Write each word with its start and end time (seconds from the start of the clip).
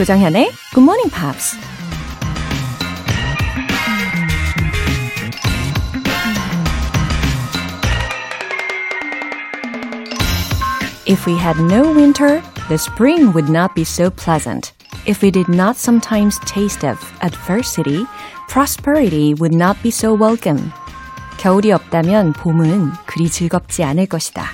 조정현의 0.00 0.50
Good 0.72 0.82
Morning 0.82 1.10
Pops. 1.10 1.58
If 11.06 11.26
we 11.26 11.36
had 11.36 11.60
no 11.60 11.92
winter, 11.92 12.40
the 12.68 12.78
spring 12.78 13.34
would 13.34 13.50
not 13.50 13.74
be 13.74 13.82
so 13.82 14.08
pleasant. 14.08 14.72
If 15.04 15.22
we 15.22 15.30
did 15.30 15.50
not 15.50 15.76
sometimes 15.76 16.38
taste 16.46 16.82
of 16.82 16.96
adversity, 17.20 18.06
prosperity 18.48 19.34
would 19.34 19.54
not 19.54 19.76
be 19.82 19.90
so 19.90 20.16
welcome. 20.16 20.72
겨울이 21.36 21.72
없다면 21.72 22.32
봄은 22.32 22.92
그리 23.04 23.28
즐겁지 23.28 23.84
않을 23.84 24.06
것이다. 24.06 24.46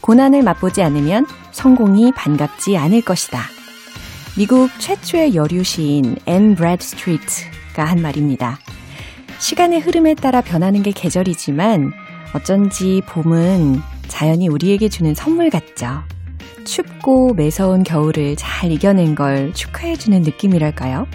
고난을 0.00 0.42
맛보지 0.42 0.82
않으면 0.82 1.26
성공이 1.52 2.12
반갑지 2.12 2.78
않을 2.78 3.02
것이다. 3.02 3.59
미국 4.36 4.70
최초의 4.78 5.34
여류 5.34 5.64
시인 5.64 6.16
앤 6.26 6.54
브래드스트리트가 6.54 7.84
한 7.84 8.00
말입니다. 8.00 8.58
시간의 9.40 9.80
흐름에 9.80 10.14
따라 10.14 10.40
변하는 10.40 10.82
게 10.82 10.92
계절이지만 10.92 11.92
어쩐지 12.32 13.02
봄은 13.06 13.80
자연이 14.06 14.46
우리에게 14.48 14.88
주는 14.88 15.14
선물 15.14 15.50
같죠. 15.50 16.04
춥고 16.64 17.34
매서운 17.34 17.82
겨울을 17.82 18.36
잘 18.36 18.70
이겨낸 18.70 19.16
걸 19.16 19.52
축하해주는 19.52 20.22
느낌이랄까요? 20.22 21.08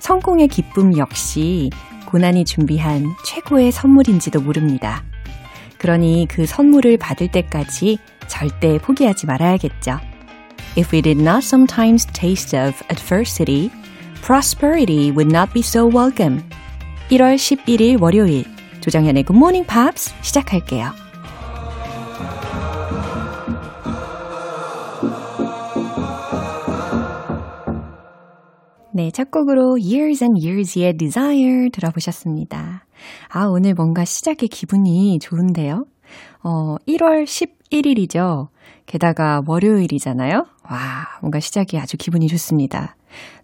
성공의 0.00 0.48
기쁨 0.48 0.98
역시 0.98 1.70
고난이 2.06 2.44
준비한 2.44 3.14
최고의 3.24 3.70
선물인지도 3.70 4.40
모릅니다. 4.40 5.04
그러니 5.78 6.26
그 6.28 6.46
선물을 6.46 6.98
받을 6.98 7.30
때까지 7.30 7.98
절대 8.26 8.78
포기하지 8.78 9.26
말아야겠죠. 9.26 10.09
If 10.76 10.92
we 10.92 11.02
did 11.02 11.18
not 11.18 11.42
sometimes 11.42 12.06
taste 12.12 12.54
of 12.54 12.80
adversity, 12.90 13.72
prosperity 14.22 15.10
would 15.10 15.26
not 15.26 15.52
be 15.52 15.62
so 15.62 15.86
welcome. 15.86 16.44
1월 17.10 17.34
11일 17.34 18.00
월요일 18.00 18.44
조정현의 18.80 19.24
Good 19.24 19.36
Morning 19.36 19.66
Pops 19.66 20.14
시작할게요. 20.22 20.92
네, 28.94 29.10
첫 29.10 29.30
곡으로 29.32 29.76
Years 29.80 30.22
and 30.22 30.40
Years의 30.40 30.96
Desire 30.96 31.70
들어보셨습니다. 31.72 32.84
아, 33.28 33.46
오늘 33.46 33.74
뭔가 33.74 34.04
시작의 34.04 34.48
기분이 34.48 35.18
좋은데요? 35.20 35.84
어, 36.44 36.76
1월 36.86 37.24
11일이죠. 37.24 38.48
게다가 38.86 39.40
월요일이잖아요. 39.46 40.44
와, 40.70 40.78
뭔가 41.20 41.40
시작이 41.40 41.78
아주 41.78 41.96
기분이 41.96 42.26
좋습니다. 42.28 42.96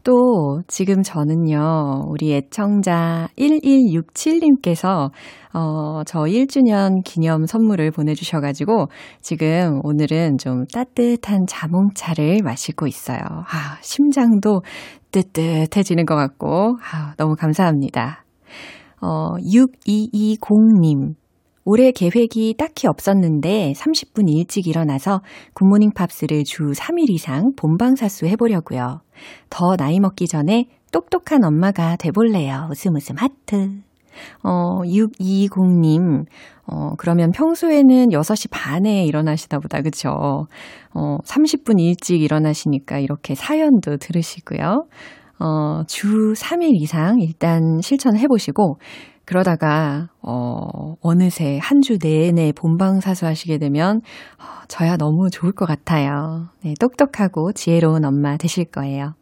또 0.05 0.63
지금 0.69 1.03
저는요, 1.03 2.05
우리 2.09 2.35
애청자 2.35 3.29
1167님께서 3.39 5.11
어, 5.53 6.03
저 6.05 6.21
1주년 6.21 7.03
기념 7.05 7.47
선물을 7.47 7.91
보내주셔가지고 7.91 8.87
지금 9.21 9.81
오늘은 9.83 10.39
좀 10.39 10.65
따뜻한 10.67 11.47
자몽차를 11.49 12.43
마시고 12.45 12.87
있어요. 12.87 13.19
아, 13.21 13.79
심장도 13.81 14.63
뜨뜻해지는 15.11 16.05
것 16.07 16.15
같고, 16.15 16.77
아, 16.93 17.15
너무 17.17 17.35
감사합니다. 17.35 18.25
어, 19.01 19.37
6220님. 19.39 21.15
올해 21.69 21.91
계획이 21.91 22.55
딱히 22.57 22.87
없었는데 22.87 23.73
30분 23.77 24.29
일찍 24.29 24.69
일어나서 24.69 25.21
굿모닝 25.55 25.91
팝스를 25.95 26.45
주 26.45 26.71
3일 26.71 27.11
이상 27.11 27.51
본방사수 27.57 28.27
해보려고요. 28.27 29.01
더 29.51 29.77
나이 29.77 29.99
먹기 29.99 30.29
전에 30.29 30.67
똑똑한 30.93 31.43
엄마가 31.43 31.97
돼볼래요. 31.97 32.69
웃음 32.71 32.95
웃음 32.95 33.17
하트. 33.17 33.81
어, 34.45 34.83
6220님, 34.85 36.25
어, 36.69 36.93
그러면 36.99 37.33
평소에는 37.33 38.11
6시 38.11 38.49
반에 38.53 39.05
일어나시나 39.05 39.59
보다, 39.59 39.83
그쵸? 39.83 40.47
어, 40.95 41.19
30분 41.25 41.81
일찍 41.81 42.23
일어나시니까 42.23 43.01
이렇게 43.01 43.35
사연도 43.35 43.97
들으시고요. 43.97 44.85
어, 45.41 45.83
주 45.89 46.33
3일 46.33 46.81
이상 46.81 47.19
일단 47.21 47.81
실천해 47.83 48.29
보시고, 48.29 48.79
그러다가, 49.27 50.09
어, 50.23 50.95
어느새 51.03 51.59
한 51.63 51.81
주 51.83 51.99
내내 52.01 52.53
본방 52.53 53.01
사수 53.01 53.27
하시게 53.27 53.59
되면, 53.59 53.99
어, 54.39 54.65
저야 54.69 54.97
너무 54.97 55.31
좋을 55.31 55.53
것 55.53 55.67
같아요. 55.67 56.49
네, 56.65 56.75
똑똑하고 56.81 57.53
지혜로운 57.53 58.05
엄마 58.05 58.37
되실 58.37 58.65
거예요. 58.65 59.15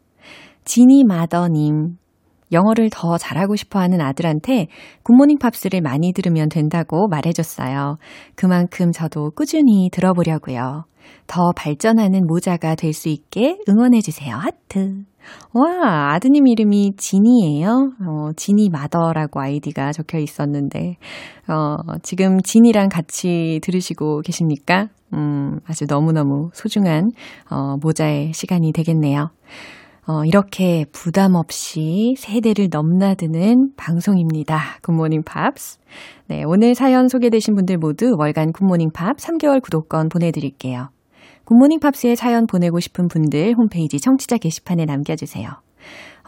지니 0.63 1.03
마더님, 1.03 1.97
영어를 2.51 2.89
더 2.91 3.17
잘하고 3.17 3.55
싶어 3.55 3.79
하는 3.79 4.01
아들한테 4.01 4.67
굿모닝 5.03 5.37
팝스를 5.39 5.81
많이 5.81 6.13
들으면 6.13 6.49
된다고 6.49 7.07
말해줬어요. 7.07 7.97
그만큼 8.35 8.91
저도 8.91 9.31
꾸준히 9.31 9.89
들어보려고요. 9.91 10.85
더 11.27 11.51
발전하는 11.55 12.25
모자가 12.25 12.75
될 12.75 12.93
수 12.93 13.09
있게 13.09 13.57
응원해주세요. 13.69 14.35
하트. 14.35 15.03
와, 15.53 16.13
아드님 16.13 16.47
이름이 16.47 16.93
진이에요. 16.97 17.93
어, 18.07 18.31
진이 18.35 18.69
mother라고 18.69 19.41
아이디가 19.41 19.91
적혀 19.91 20.19
있었는데, 20.19 20.97
어, 21.47 21.77
지금 22.03 22.41
진이랑 22.41 22.89
같이 22.89 23.59
들으시고 23.63 24.21
계십니까? 24.21 24.87
음, 25.13 25.59
아주 25.67 25.85
너무너무 25.87 26.49
소중한, 26.53 27.09
어, 27.49 27.75
모자의 27.81 28.33
시간이 28.33 28.71
되겠네요. 28.71 29.29
어, 30.07 30.23
이렇게 30.23 30.85
부담 30.91 31.33
없이 31.33 32.13
세대를 32.19 32.67
넘나드는 32.71 33.71
방송입니다. 33.75 34.77
굿모닝 34.83 35.23
팝스. 35.23 35.79
네, 36.27 36.43
오늘 36.45 36.75
사연 36.75 37.07
소개되신 37.07 37.55
분들 37.55 37.77
모두 37.77 38.13
월간 38.15 38.51
굿모닝 38.51 38.91
팝스 38.93 39.17
3개월 39.17 39.63
구독권 39.63 40.09
보내드릴게요. 40.09 40.89
굿모닝 41.45 41.79
팝스에 41.79 42.13
사연 42.13 42.45
보내고 42.45 42.79
싶은 42.79 43.07
분들 43.07 43.55
홈페이지 43.57 43.99
청취자 43.99 44.37
게시판에 44.37 44.85
남겨주세요. 44.85 45.49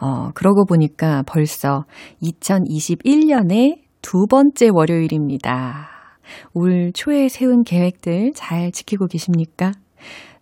어, 0.00 0.30
그러고 0.34 0.64
보니까 0.64 1.22
벌써 1.26 1.84
2021년의 2.20 3.78
두 4.02 4.26
번째 4.26 4.70
월요일입니다. 4.72 5.88
올 6.52 6.92
초에 6.92 7.28
세운 7.28 7.62
계획들 7.62 8.32
잘 8.34 8.72
지키고 8.72 9.06
계십니까? 9.06 9.72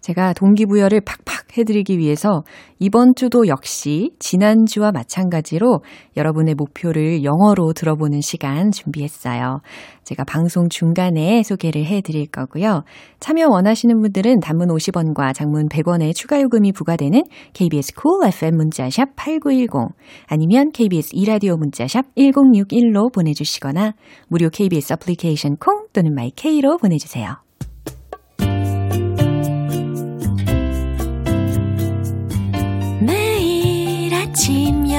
제가 0.07 0.35
동기부여를 0.35 1.01
팍팍 1.01 1.59
해드리기 1.59 1.99
위해서 1.99 2.45
이번 2.79 3.15
주도 3.17 3.49
역시 3.49 4.13
지난주와 4.21 4.93
마찬가지로 4.93 5.81
여러분의 6.17 6.55
목표를 6.55 7.25
영어로 7.25 7.73
들어보는 7.73 8.21
시간 8.21 8.71
준비했어요. 8.71 9.63
제가 10.05 10.23
방송 10.23 10.69
중간에 10.69 11.43
소개를 11.43 11.85
해드릴 11.87 12.29
거고요. 12.29 12.85
참여 13.19 13.49
원하시는 13.49 14.01
분들은 14.01 14.39
단문 14.39 14.69
50원과 14.69 15.35
장문 15.35 15.69
100원의 15.69 16.15
추가 16.15 16.41
요금이 16.41 16.71
부과되는 16.71 17.25
KBS 17.55 17.95
cool 18.01 18.29
FM 18.29 18.59
문자샵 18.59 19.17
8910 19.17 19.89
아니면 20.29 20.71
KBS 20.71 21.11
이라디오 21.15 21.57
문자샵 21.57 22.15
1061로 22.15 23.13
보내주시거나 23.13 23.95
무료 24.29 24.51
KBS 24.51 24.93
애플리케이션 24.93 25.57
콩 25.57 25.89
또는 25.93 26.15
마이케이로 26.15 26.77
보내주세요. 26.77 27.46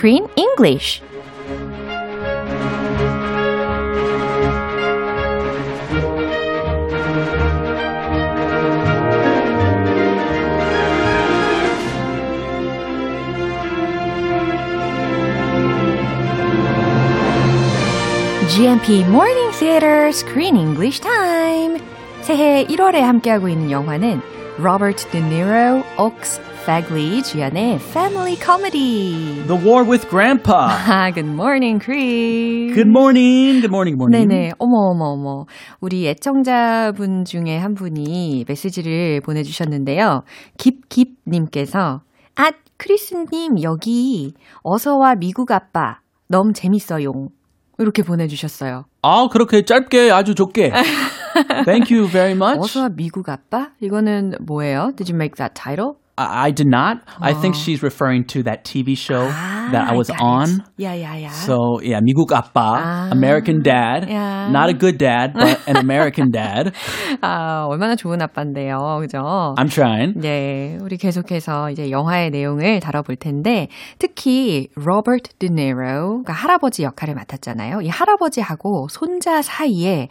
Screen 0.00 0.26
English. 0.36 1.02
GMP 18.48 19.06
Morning 19.08 19.50
Theater 19.52 20.08
Screen 20.08 20.56
English 20.56 21.00
Time. 21.00 21.78
새해 22.22 22.64
1월에 22.64 23.00
함께하고 23.00 23.48
있는 23.48 23.70
영화는 23.70 24.20
로버트 24.58 25.08
드 25.08 25.16
니로 25.18 25.82
옥스 25.98 26.40
Fagley 26.63 27.23
주연의 27.23 27.75
Family 27.77 28.35
Comedy. 28.35 29.43
The 29.47 29.65
War 29.65 29.83
with 29.83 30.07
Grandpa. 30.09 30.69
아, 30.69 31.11
good 31.11 31.27
morning, 31.27 31.79
Chris. 31.81 32.75
Good 32.75 32.87
morning. 32.87 33.61
Good 33.61 33.71
morning. 33.71 33.97
Good 33.97 34.09
morning. 34.09 34.27
네네. 34.29 34.51
어머, 34.59 34.91
어머, 34.91 35.05
어머. 35.13 35.45
우리 35.79 36.07
애청자분 36.07 37.25
중에 37.25 37.57
한 37.57 37.73
분이 37.73 38.45
메시지를 38.47 39.21
보내주셨는데요. 39.21 40.21
깁깁님께서, 40.57 42.01
아, 42.35 42.51
크리스님, 42.77 43.61
여기, 43.63 44.33
어서와 44.61 45.15
미국 45.15 45.51
아빠. 45.51 45.99
너무 46.27 46.53
재밌어요. 46.53 47.11
이렇게 47.79 48.03
보내주셨어요. 48.03 48.85
아, 49.01 49.27
그렇게 49.31 49.63
짧게 49.65 50.11
아주 50.11 50.35
좋게. 50.35 50.71
Thank 51.65 51.95
you 51.95 52.07
very 52.07 52.33
much. 52.33 52.59
어서와 52.59 52.89
미국 52.89 53.29
아빠? 53.29 53.69
이거는 53.81 54.35
뭐예요? 54.45 54.91
Did 54.95 55.11
you 55.11 55.15
make 55.17 55.35
that 55.37 55.55
title? 55.55 55.95
I, 56.20 56.46
I 56.46 56.50
did 56.50 56.66
not. 56.66 57.02
I 57.20 57.34
think 57.34 57.54
she's 57.54 57.82
referring 57.82 58.24
to 58.28 58.42
that 58.44 58.64
TV 58.64 58.96
show 58.96 59.26
that 59.26 59.88
I 59.88 59.94
was 59.94 60.08
got 60.08 60.20
on. 60.20 60.48
it. 60.48 60.60
Yeah, 60.78 60.94
yeah, 60.94 61.16
yeah. 61.16 61.30
So 61.30 61.80
yeah, 61.82 62.00
미국 62.00 62.30
아빠, 62.32 62.80
아. 62.80 63.12
American 63.12 63.62
dad. 63.62 64.08
Yeah. 64.08 64.48
Not 64.50 64.70
a 64.70 64.74
good 64.74 64.98
dad, 64.98 65.34
but 65.34 65.60
an 65.68 65.76
American 65.76 66.30
dad. 66.30 66.72
아, 67.20 67.66
얼마나 67.68 67.96
좋은 67.96 68.22
아빠인데요. 68.22 68.98
그죠? 69.00 69.54
I'm 69.58 69.68
trying. 69.70 70.14
네, 70.16 70.78
우리 70.80 70.96
계속해서 70.96 71.70
이제 71.70 71.90
영화의 71.90 72.30
내용을 72.30 72.80
다뤄볼 72.80 73.16
텐데, 73.16 73.68
특히 73.98 74.68
로버트 74.74 75.34
드네로, 75.38 76.22
그러니까 76.22 76.32
할아버지 76.32 76.82
역할을 76.82 77.14
맡았잖아요. 77.14 77.82
이 77.82 77.88
할아버지하고 77.88 78.88
손자 78.88 79.42
사이에 79.42 80.08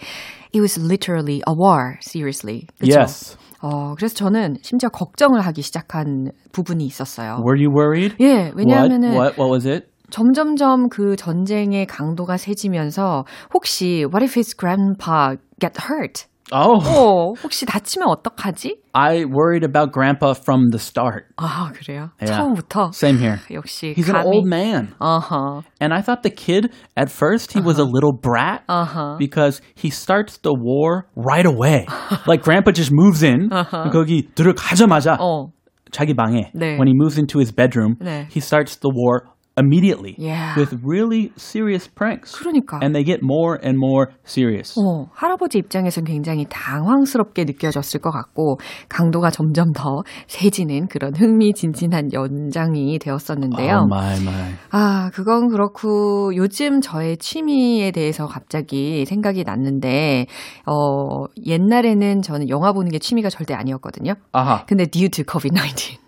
it 0.54 0.62
was 0.62 0.78
literally 0.80 1.42
a 1.48 1.54
war, 1.54 1.98
seriously. 2.02 2.68
그쵸? 2.80 3.00
Yes. 3.00 3.38
어, 3.63 3.95
그래서 3.97 4.15
저는 4.15 4.59
심지어 4.63 4.89
걱정을 4.89 5.41
하기 5.43 5.63
시작한 5.63 6.33
부분이 6.53 6.85
있었어요. 6.85 7.43
Were 7.45 7.63
you 7.63 7.71
worried? 7.71 8.17
예, 8.21 8.53
왜냐하면은 8.55 9.11
What? 9.11 9.39
What? 9.39 9.41
What 9.41 9.53
was 9.53 9.67
it? 9.69 9.87
점점점 10.11 10.89
그 10.89 11.15
전쟁의 11.17 11.87
강도가 11.87 12.37
세지면서 12.37 13.25
혹시 13.55 14.05
what 14.13 14.25
if 14.25 14.37
his 14.37 14.57
grandpa 14.57 15.37
get 15.61 15.79
hurt? 15.89 16.27
Oh, 16.54 16.78
어, 16.78 17.34
혹시 17.42 17.66
다치면 17.66 18.08
어떡하지? 18.08 18.78
I 18.94 19.26
worried 19.26 19.64
about 19.66 19.92
Grandpa 19.92 20.36
from 20.36 20.70
the 20.70 20.78
start. 20.78 21.26
아, 21.38 21.72
그래요? 21.74 22.12
Yeah. 22.22 22.38
처음부터? 22.38 22.94
Same 22.94 23.18
here. 23.18 23.40
역시 23.50 23.96
He's 23.98 24.08
an 24.10 24.16
감이- 24.22 24.26
old 24.28 24.46
man. 24.48 24.94
어허, 25.00 25.64
And 25.82 25.92
I 25.92 26.02
thought 26.04 26.22
the 26.22 26.30
kid, 26.30 26.70
at 26.96 27.10
first, 27.10 27.54
he 27.54 27.60
was 27.62 27.80
a 27.80 27.84
little 27.84 28.14
brat 28.14 28.62
어허. 28.70 29.18
because 29.18 29.60
he 29.74 29.90
starts 29.90 30.38
the 30.38 30.54
war 30.54 31.08
right 31.16 31.48
away. 31.48 31.88
like 32.28 32.44
grandpa 32.44 32.72
just 32.72 32.92
moves 32.94 33.24
in. 33.24 33.50
거기 33.50 34.30
들어가자마자 34.36 35.18
어, 35.20 35.50
자기 35.92 36.14
방에. 36.14 36.52
네. 36.54 36.78
When 36.78 36.86
he 36.88 36.94
moves 36.94 37.18
into 37.18 37.40
his 37.40 37.52
bedroom, 37.52 37.96
네. 38.00 38.28
he 38.30 38.40
starts 38.40 38.78
the 38.78 38.92
war 38.94 39.30
immediately 39.61 40.17
Yeah. 40.19 40.55
with 40.57 40.75
really 40.83 41.33
serious 41.37 41.87
pranks. 41.89 42.35
그러니까. 42.35 42.81
And 42.83 42.95
they 42.95 43.05
get 43.05 43.21
more 43.23 43.59
and 43.63 43.77
more 43.77 44.13
serious. 44.27 44.75
어, 44.81 45.07
할아버지 45.15 45.59
입장에서는 45.59 46.07
굉장히 46.11 46.47
당황스럽게 46.49 47.45
느껴졌을 47.45 48.01
것 48.01 48.11
같고 48.11 48.59
강도가 48.89 49.31
점점 49.31 49.73
더 49.73 50.03
세지는 50.27 50.89
그런 50.89 51.15
흥미진진한 51.15 52.13
연장이 52.13 52.99
되었었는데요. 52.99 53.77
Oh 53.77 53.87
my 53.87 54.17
my. 54.21 54.55
아, 54.71 55.11
그건 55.13 55.49
그렇고 55.49 56.35
요즘 56.35 56.81
저의 56.81 57.17
취미에 57.19 57.91
대해서 57.91 58.27
갑자기 58.27 59.05
생각이 59.05 59.45
났는데 59.45 60.27
어, 60.67 61.27
옛날에는 61.47 62.23
저는 62.23 62.49
영화 62.49 62.73
보는 62.73 62.91
게 62.91 62.99
취미가 62.99 63.29
절대 63.29 63.55
아니었거든요. 63.55 64.15
Aha. 64.35 64.65
근데 64.67 64.87
due 64.87 65.09
to 65.11 65.25
COVID-19 65.25 66.00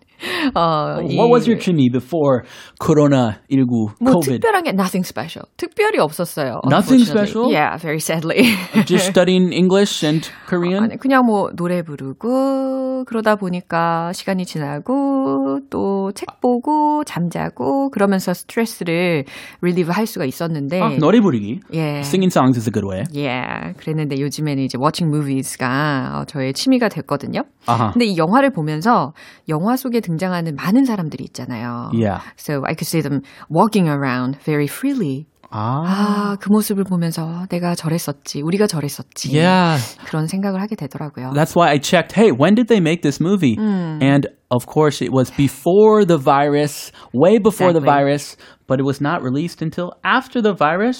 어, 0.54 1.00
이- 1.02 1.16
What 1.18 1.30
was 1.32 1.48
your 1.48 1.58
chimney 1.60 1.88
before 1.90 2.42
Corona 2.80 3.40
19 3.50 3.94
뭐 4.00 4.12
COVID? 4.14 4.38
특별한 4.40 4.64
게 4.64 4.70
nothing 4.70 5.04
special. 5.06 5.46
특별히 5.56 5.98
없었어요. 5.98 6.60
Nothing 6.66 7.04
special? 7.06 7.50
Yeah, 7.52 7.76
very 7.80 7.98
sadly. 8.00 8.44
Just 8.86 9.08
studying 9.10 9.52
English 9.52 10.04
and 10.06 10.28
Korean? 10.48 10.84
아니, 10.84 10.96
그냥 10.96 11.24
뭐 11.26 11.50
노래 11.54 11.82
부르고 11.82 13.04
그러다 13.04 13.36
보니까 13.36 14.12
시간이 14.12 14.44
지나고 14.44 15.60
또 15.70 16.10
책 16.14 16.40
보고 16.40 17.04
잠자고 17.04 17.90
그러면서 17.90 18.34
스트레스를 18.34 19.24
relieve 19.62 19.92
할 19.92 20.06
수가 20.06 20.24
있었는데 20.24 20.80
아, 20.80 20.88
노래 20.98 21.20
부르기. 21.20 21.60
예. 21.72 22.00
Singing 22.00 22.30
songs 22.30 22.58
is 22.58 22.68
a 22.68 22.72
good 22.72 22.86
way. 22.86 23.04
예. 23.16 23.72
그랬는데 23.78 24.20
요즘에는 24.20 24.62
이제 24.62 24.76
watching 24.78 25.14
movies가 25.14 26.20
어, 26.20 26.24
저의 26.26 26.52
취미가 26.52 26.88
됐거든요. 26.88 27.42
아하. 27.66 27.92
근데 27.92 28.06
이 28.06 28.16
영화를 28.18 28.50
보면서 28.50 29.12
영화 29.48 29.76
속에 29.76 30.00
등 30.00 30.11
장하는 30.17 30.55
많은 30.55 30.85
사람들이 30.85 31.23
있잖아요. 31.25 31.91
Yeah. 31.93 32.21
So 32.37 32.63
I 32.65 32.75
could 32.75 32.87
see 32.87 33.01
them 33.01 33.21
walking 33.49 33.87
around 33.87 34.37
very 34.43 34.67
freely. 34.67 35.25
아. 35.49 35.83
아, 35.85 36.35
그 36.41 36.49
모습을 36.49 36.83
보면서 36.83 37.45
내가 37.49 37.73
저랬었지, 37.73 38.41
우리가 38.41 38.67
저랬었지. 38.67 39.33
Yeah. 39.33 39.81
그런 40.05 40.27
생각을 40.27 40.61
하게 40.61 40.75
되더라고요. 40.75 41.31
That's 41.33 41.55
why 41.55 41.69
I 41.69 41.79
checked, 41.79 42.11
hey, 42.19 42.31
when 42.31 42.53
did 42.53 42.67
they 42.67 42.81
make 42.81 43.01
this 43.01 43.21
movie? 43.21 43.55
And 43.57 44.27
of 44.51 44.65
course, 44.67 45.01
it 45.01 45.13
was 45.13 45.31
before 45.31 46.03
the 46.03 46.17
virus, 46.17 46.91
way 47.13 47.37
before 47.37 47.71
the 47.71 47.79
Exactly. 47.79 48.03
virus, 48.03 48.37
but 48.67 48.79
it 48.79 48.83
was 48.83 48.99
not 48.99 49.23
released 49.23 49.61
until 49.61 49.93
after 50.03 50.41
the 50.41 50.53
virus. 50.53 50.99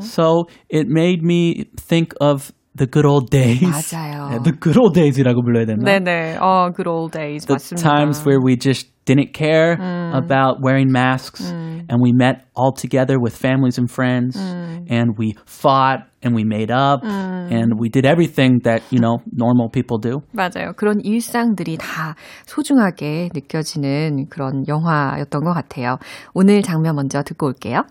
So 0.00 0.46
it 0.68 0.86
made 0.86 1.24
me 1.24 1.66
think 1.76 2.14
of 2.20 2.52
the 2.76 2.86
good 2.86 3.06
old 3.06 3.30
days. 3.30 3.60
맞아요. 3.62 4.30
Yeah, 4.30 4.42
the 4.44 4.52
good 4.52 4.78
old 4.78 4.94
days이라고 4.94 5.42
불러야 5.42 5.66
되나? 5.66 5.82
네네. 5.84 6.36
어, 6.40 6.70
good 6.74 6.88
old 6.88 7.12
days. 7.12 7.44
the 7.46 7.54
맞습니다. 7.54 7.82
times 7.82 8.24
where 8.24 8.38
we 8.40 8.56
just 8.56 8.88
didn't 9.04 9.32
care 9.32 9.72
about 10.12 10.60
wearing 10.62 10.92
masks 10.92 11.40
and 11.50 11.98
we 12.00 12.12
met 12.12 12.44
all 12.54 12.72
together 12.72 13.18
with 13.18 13.34
families 13.34 13.78
and 13.78 13.90
friends 13.90 14.36
and 14.36 15.16
we 15.18 15.34
fought 15.46 16.06
and 16.22 16.36
we 16.36 16.44
made 16.44 16.70
up 16.70 17.00
and 17.02 17.80
we 17.80 17.88
did 17.88 18.04
everything 18.04 18.60
that 18.64 18.82
you 18.92 19.00
know 19.00 19.18
normal 19.32 19.70
people 19.70 19.98
do 19.98 20.20
맞아요. 20.36 20.72
그런 20.76 21.00
일상들이 21.02 21.78
다 21.78 22.14
소중하게 22.44 23.30
느껴지는 23.34 24.26
그런 24.28 24.64
영화였던 24.68 25.42
것 25.42 25.54
같아요. 25.54 25.96
오늘 26.34 26.60
장면 26.62 26.94
먼저 26.94 27.22
듣고 27.22 27.46
올게요. 27.46 27.84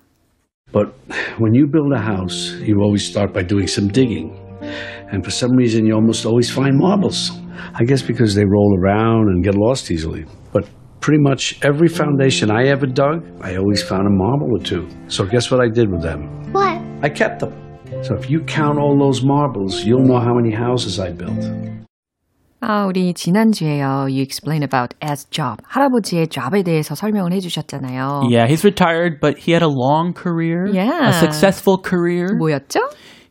But 0.72 0.94
when 1.40 1.56
you 1.56 1.66
build 1.66 1.92
a 1.98 2.02
house, 2.02 2.54
you 2.62 2.80
always 2.80 3.04
start 3.04 3.34
by 3.34 3.42
doing 3.44 3.68
some 3.68 3.90
digging. 3.92 4.41
And 5.12 5.24
for 5.24 5.32
some 5.32 5.52
reason, 5.56 5.86
you 5.86 5.94
almost 5.94 6.26
always 6.26 6.50
find 6.50 6.78
marbles. 6.78 7.32
I 7.80 7.84
guess 7.86 8.02
because 8.02 8.36
they 8.36 8.46
roll 8.46 8.76
around 8.80 9.30
and 9.30 9.44
get 9.44 9.56
lost 9.56 9.90
easily. 9.92 10.26
But 10.52 10.68
pretty 11.00 11.22
much 11.22 11.60
every 11.64 11.88
foundation 11.88 12.50
I 12.52 12.68
ever 12.68 12.86
dug, 12.88 13.24
I 13.42 13.56
always 13.56 13.82
found 13.84 14.08
a 14.08 14.10
marble 14.10 14.50
or 14.56 14.60
two. 14.60 14.88
So 15.08 15.26
guess 15.26 15.50
what 15.52 15.62
I 15.62 15.70
did 15.70 15.92
with 15.92 16.02
them? 16.02 16.28
What? 16.52 16.82
I 17.02 17.10
kept 17.10 17.40
them. 17.40 17.54
So 18.04 18.16
if 18.16 18.30
you 18.30 18.42
count 18.42 18.80
all 18.80 18.98
those 18.98 19.24
marbles, 19.24 19.86
you'll 19.86 20.04
know 20.06 20.20
how 20.20 20.34
many 20.34 20.52
houses 20.54 21.00
I 21.00 21.12
built. 21.12 21.44
아, 22.60 22.86
우리 22.88 23.14
지난주에요. 23.14 24.08
You 24.10 24.24
explain 24.24 24.64
about 24.64 24.96
as 25.02 25.26
job. 25.30 25.60
할아버지의 25.68 26.28
job에 26.28 26.64
대해서 26.64 26.96
설명을 26.96 27.32
해주셨잖아요. 27.34 28.24
yeah 28.32 28.48
he's 28.48 28.64
retired 28.66 29.20
but 29.22 29.38
he 29.38 29.52
had 29.54 29.62
a 29.62 29.70
long 29.70 30.12
career 30.14 30.66
Yeah. 30.68 31.10
a 31.10 31.14
successful 31.14 31.78
career 31.78 32.34
뭐였죠? 32.36 32.80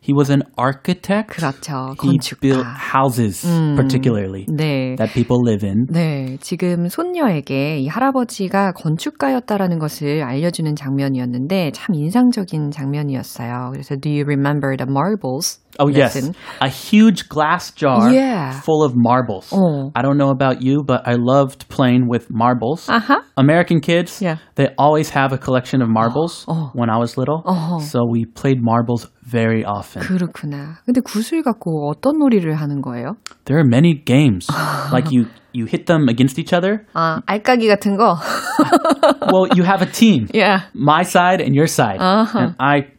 He 0.02 0.12
was 0.12 0.30
an 0.32 0.42
architect 0.58 1.28
그렇죠. 1.30 1.94
he 2.02 2.18
건축가. 2.18 2.40
built 2.40 2.66
houses 2.66 3.46
particularly 3.76 4.46
네. 4.48 4.96
that 4.96 5.14
people 5.14 5.38
live 5.46 5.62
in 5.64 5.86
네, 5.88 6.36
지금 6.40 6.88
손녀에게 6.88 7.78
이 7.78 7.86
할아버지가 7.86 8.72
건축가였다라는 8.72 9.78
것을 9.78 10.22
알려주는 10.24 10.74
장면이었는데 10.74 11.70
참 11.72 11.94
인상적인 11.94 12.70
장면이었어요. 12.72 13.70
그래서 13.72 13.94
do 13.96 14.10
you 14.10 14.24
remember 14.26 14.76
the 14.76 14.90
marbles? 14.90 15.61
Oh 15.79 15.89
yes, 15.89 16.15
lesson? 16.15 16.33
a 16.59 16.67
huge 16.69 17.29
glass 17.29 17.69
jar 17.69 18.09
Yeah. 18.11 18.61
full 18.65 18.81
of 18.83 18.93
marbles. 18.95 19.53
Oh. 19.53 19.91
I 19.93 20.01
don't 20.01 20.17
know 20.17 20.31
about 20.33 20.63
you, 20.63 20.81
but 20.83 21.05
I 21.05 21.13
loved 21.13 21.69
playing 21.69 22.09
with 22.09 22.31
marbles. 22.33 22.87
아하. 22.89 23.21
American 23.37 23.79
kids, 23.79 24.17
Yeah. 24.19 24.37
they 24.55 24.69
always 24.79 25.11
have 25.13 25.31
a 25.33 25.37
collection 25.37 25.83
of 25.83 25.89
marbles 25.89 26.45
Oh. 26.49 26.71
when 26.73 26.89
I 26.89 26.97
was 26.97 27.13
little. 27.15 27.43
Oh. 27.45 27.77
So 27.79 28.01
we 28.09 28.25
played 28.25 28.57
marbles 28.59 29.05
very 29.21 29.63
often. 29.63 30.01
그렇구나. 30.01 30.79
근데 30.85 30.99
구슬 31.01 31.43
갖고 31.43 31.91
어떤 31.93 32.17
놀이를 32.17 32.55
하는 32.55 32.81
거예요? 32.81 33.13
There 33.45 33.59
are 33.61 33.67
many 33.67 33.93
games. 33.93 34.47
like 34.91 35.11
you 35.13 35.27
you 35.53 35.65
hit 35.69 35.85
them 35.85 36.09
against 36.09 36.39
each 36.41 36.53
other. 36.57 36.85
아, 36.95 37.21
알까기 37.27 37.67
같은 37.67 37.97
거? 37.97 38.17
well, 39.31 39.45
you 39.55 39.63
have 39.63 39.81
a 39.81 39.89
team. 39.91 40.25
yeah. 40.33 40.61
My 40.73 41.03
side 41.03 41.41
and 41.41 41.53
your 41.55 41.67
side. 41.67 42.01
And 42.01 42.55
I 42.59 42.89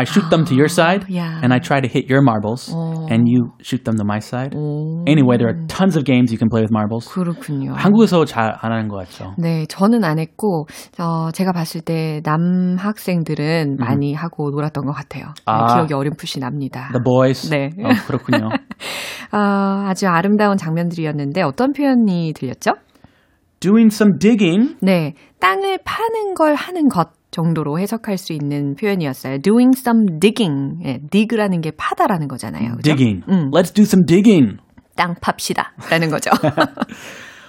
I 0.00 0.04
shoot 0.04 0.30
them 0.30 0.46
to 0.46 0.54
your 0.54 0.68
side 0.68 1.04
yeah. 1.08 1.40
and 1.42 1.52
I 1.52 1.58
try 1.58 1.80
to 1.80 1.88
hit 1.88 2.08
your 2.08 2.22
marbles 2.22 2.72
and 3.10 3.28
you 3.28 3.52
shoot 3.60 3.84
them 3.84 3.96
to 3.98 4.04
my 4.04 4.18
side. 4.18 4.54
Anyway, 5.06 5.36
there 5.36 5.48
are 5.48 5.60
tons 5.68 5.94
of 5.94 6.04
games 6.04 6.32
you 6.32 6.38
can 6.38 6.48
play 6.48 6.62
with 6.62 6.72
marbles. 6.72 7.06
그렇군요. 7.06 7.74
한국에서 7.74 8.24
잘 8.24 8.56
안 8.62 8.72
하는 8.72 8.88
것 8.88 8.96
같죠. 8.96 9.34
네, 9.36 9.66
저는 9.66 10.04
안 10.04 10.18
했고, 10.18 10.66
어, 10.98 11.30
제가 11.32 11.52
봤을 11.52 11.82
때 11.82 12.22
남학생들은 12.24 13.76
많이 13.78 14.14
하고 14.14 14.50
놀았던 14.50 14.86
것 14.86 14.92
같아요. 14.92 15.26
네, 15.26 15.42
아. 15.44 15.74
기억이 15.74 15.92
어렴풋이 15.92 16.40
납니다. 16.40 16.88
The 16.92 17.02
boys. 17.04 17.50
네. 17.50 17.70
어, 17.84 17.90
그렇군요. 18.06 18.48
아, 19.32 19.84
아주 19.88 20.08
아름다운 20.08 20.56
장면들이었는데 20.56 21.42
어떤 21.42 21.72
표현이 21.72 22.32
들렸죠? 22.34 22.72
doing 23.60 23.94
some 23.94 24.18
digging. 24.18 24.76
네, 24.80 25.12
땅을 25.40 25.80
파는 25.84 26.34
걸 26.34 26.54
하는 26.54 26.88
것 26.88 27.10
정도로 27.30 27.78
해석할 27.78 28.16
수 28.18 28.32
있는 28.32 28.74
표현이었어요. 28.74 29.38
doing 29.38 29.72
some 29.78 30.18
digging. 30.20 30.78
예, 30.84 30.98
dig라는 31.10 31.60
게 31.60 31.70
파다라는 31.76 32.28
거잖아요. 32.28 32.76
그죠? 32.76 32.94
Digging. 32.94 33.24
음. 33.28 33.50
Let's 33.52 33.72
do 33.74 33.82
some 33.84 34.04
digging. 34.06 34.58
땅 34.96 35.14
팝시다. 35.20 35.72
라는 35.90 36.10
거죠. 36.10 36.30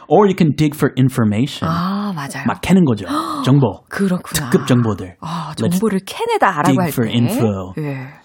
Or 0.07 0.27
you 0.27 0.35
can 0.37 0.55
dig 0.55 0.75
for 0.75 0.91
information. 0.97 1.69
아, 1.71 2.11
맞아요. 2.13 2.45
막 2.45 2.61
캐는 2.61 2.83
거죠. 2.85 3.05
정보. 3.45 3.81
그렇구나. 3.89 4.49
특급 4.49 4.67
정보들. 4.67 5.15
아, 5.21 5.53
Let's 5.55 5.71
정보를 5.71 5.99
캐내다 6.05 6.49
알아고 6.59 6.67
dig 6.67 6.79
할 6.81 6.89
for 6.89 7.09
때. 7.09 7.17
info. 7.17 7.73
예. 7.77 8.21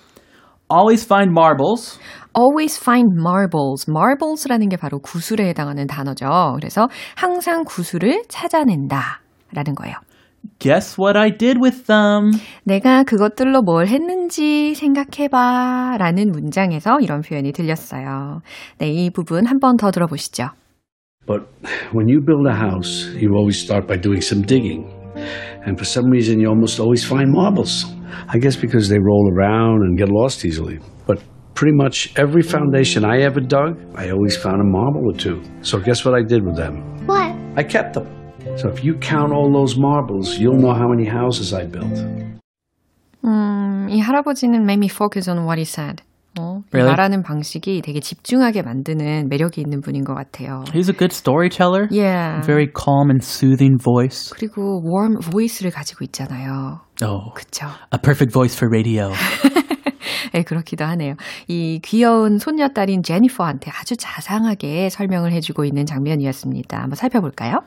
always 0.72 1.04
find 1.06 1.30
marbles. 1.30 1.98
always 2.36 2.76
find 2.80 3.14
marbles. 3.16 3.86
marbles라는 3.88 4.68
게 4.68 4.76
바로 4.76 4.98
구슬에 4.98 5.48
해당하는 5.48 5.86
단어죠. 5.86 6.54
그래서 6.56 6.88
항상 7.14 7.62
구슬을 7.64 8.24
찾아낸다. 8.28 9.20
라는 9.52 9.74
거예요. 9.76 9.94
Guess 10.59 10.97
what 10.99 11.17
I 11.17 11.29
did 11.35 11.57
with 11.61 11.85
them? 11.85 12.31
내가 12.63 13.03
그것들로 13.03 13.61
뭘 13.61 13.87
했는지 13.87 14.73
생각해봐. 14.75 15.97
라는 15.99 16.31
문장에서 16.31 16.99
이런 16.99 17.21
표현이 17.21 17.51
들렸어요. 17.51 18.41
네, 18.79 18.89
이 18.89 19.09
부분 19.09 19.45
한 19.45 19.59
번 19.59 19.77
더 19.77 19.91
들어보시죠. 19.91 20.49
But 21.27 21.43
when 21.93 22.07
you 22.09 22.21
build 22.25 22.47
a 22.49 22.55
house, 22.55 23.09
you 23.15 23.33
always 23.35 23.57
start 23.61 23.87
by 23.87 23.97
doing 24.01 24.21
some 24.21 24.43
digging. 24.45 24.85
And 25.65 25.77
for 25.77 25.85
some 25.85 26.09
reason, 26.09 26.39
you 26.39 26.47
almost 26.49 26.79
always 26.79 27.05
find 27.05 27.29
marbles. 27.31 27.85
I 28.33 28.39
guess 28.39 28.55
because 28.55 28.89
they 28.89 28.97
roll 28.97 29.29
around 29.37 29.81
and 29.85 29.97
get 29.97 30.09
lost 30.09 30.43
easily. 30.45 30.79
But 31.05 31.21
pretty 31.53 31.75
much 31.77 32.13
every 32.17 32.41
foundation 32.41 33.05
I 33.05 33.21
ever 33.21 33.39
dug, 33.39 33.77
I 33.95 34.09
always 34.09 34.35
found 34.35 34.61
a 34.61 34.65
marble 34.65 35.05
or 35.05 35.13
two. 35.13 35.41
So 35.61 35.77
guess 35.79 36.03
what 36.03 36.15
I 36.17 36.23
did 36.23 36.43
with 36.43 36.55
them? 36.57 36.81
What? 37.05 37.35
I 37.55 37.63
kept 37.63 37.93
them. 37.93 38.07
So 38.54 38.68
if 38.70 38.82
you 38.84 38.94
count 39.00 39.32
all 39.32 39.50
those 39.52 39.76
marbles, 39.78 40.38
you'll 40.38 40.58
know 40.58 40.72
how 40.72 40.88
many 40.88 41.06
houses 41.08 41.52
I 41.54 41.66
built. 41.66 41.98
음, 43.24 43.88
이 43.90 44.00
할아버지는 44.00 44.62
made 44.62 44.78
me 44.78 44.88
focus 44.88 45.28
on 45.28 45.44
what 45.44 45.58
he 45.58 45.64
said. 45.64 46.02
어, 46.38 46.60
이 46.60 46.70
Really? 46.72 46.90
말하는 46.90 47.22
방식이 47.22 47.80
되게 47.82 47.98
집중하게 48.00 48.62
만드는 48.62 49.28
매력이 49.28 49.60
있는 49.60 49.80
분인 49.80 50.04
것 50.04 50.14
같아요. 50.14 50.64
He's 50.72 50.88
a 50.88 50.96
good 50.96 51.12
storyteller. 51.12 51.88
Yeah. 51.90 52.42
Very 52.46 52.68
calm 52.68 53.08
and 53.10 53.24
soothing 53.24 53.78
voice. 53.82 54.32
그리고 54.34 54.82
warm 54.84 55.18
voice를 55.20 55.70
가지고 55.70 56.04
있잖아요. 56.04 56.80
Oh, 57.02 57.32
그쵸? 57.34 57.66
a 57.92 57.98
perfect 57.98 58.32
voice 58.32 58.54
for 58.54 58.68
radio. 58.70 59.10
네, 60.34 60.42
그렇기도 60.42 60.84
하네요. 60.84 61.14
이 61.48 61.80
귀여운 61.82 62.38
손녀딸인 62.38 63.02
제니퍼한테 63.02 63.70
아주 63.80 63.96
자상하게 63.96 64.90
설명을 64.90 65.32
해주고 65.32 65.64
있는 65.64 65.86
장면이었습니다. 65.86 66.76
한번 66.78 66.96
살펴볼까요? 66.96 67.60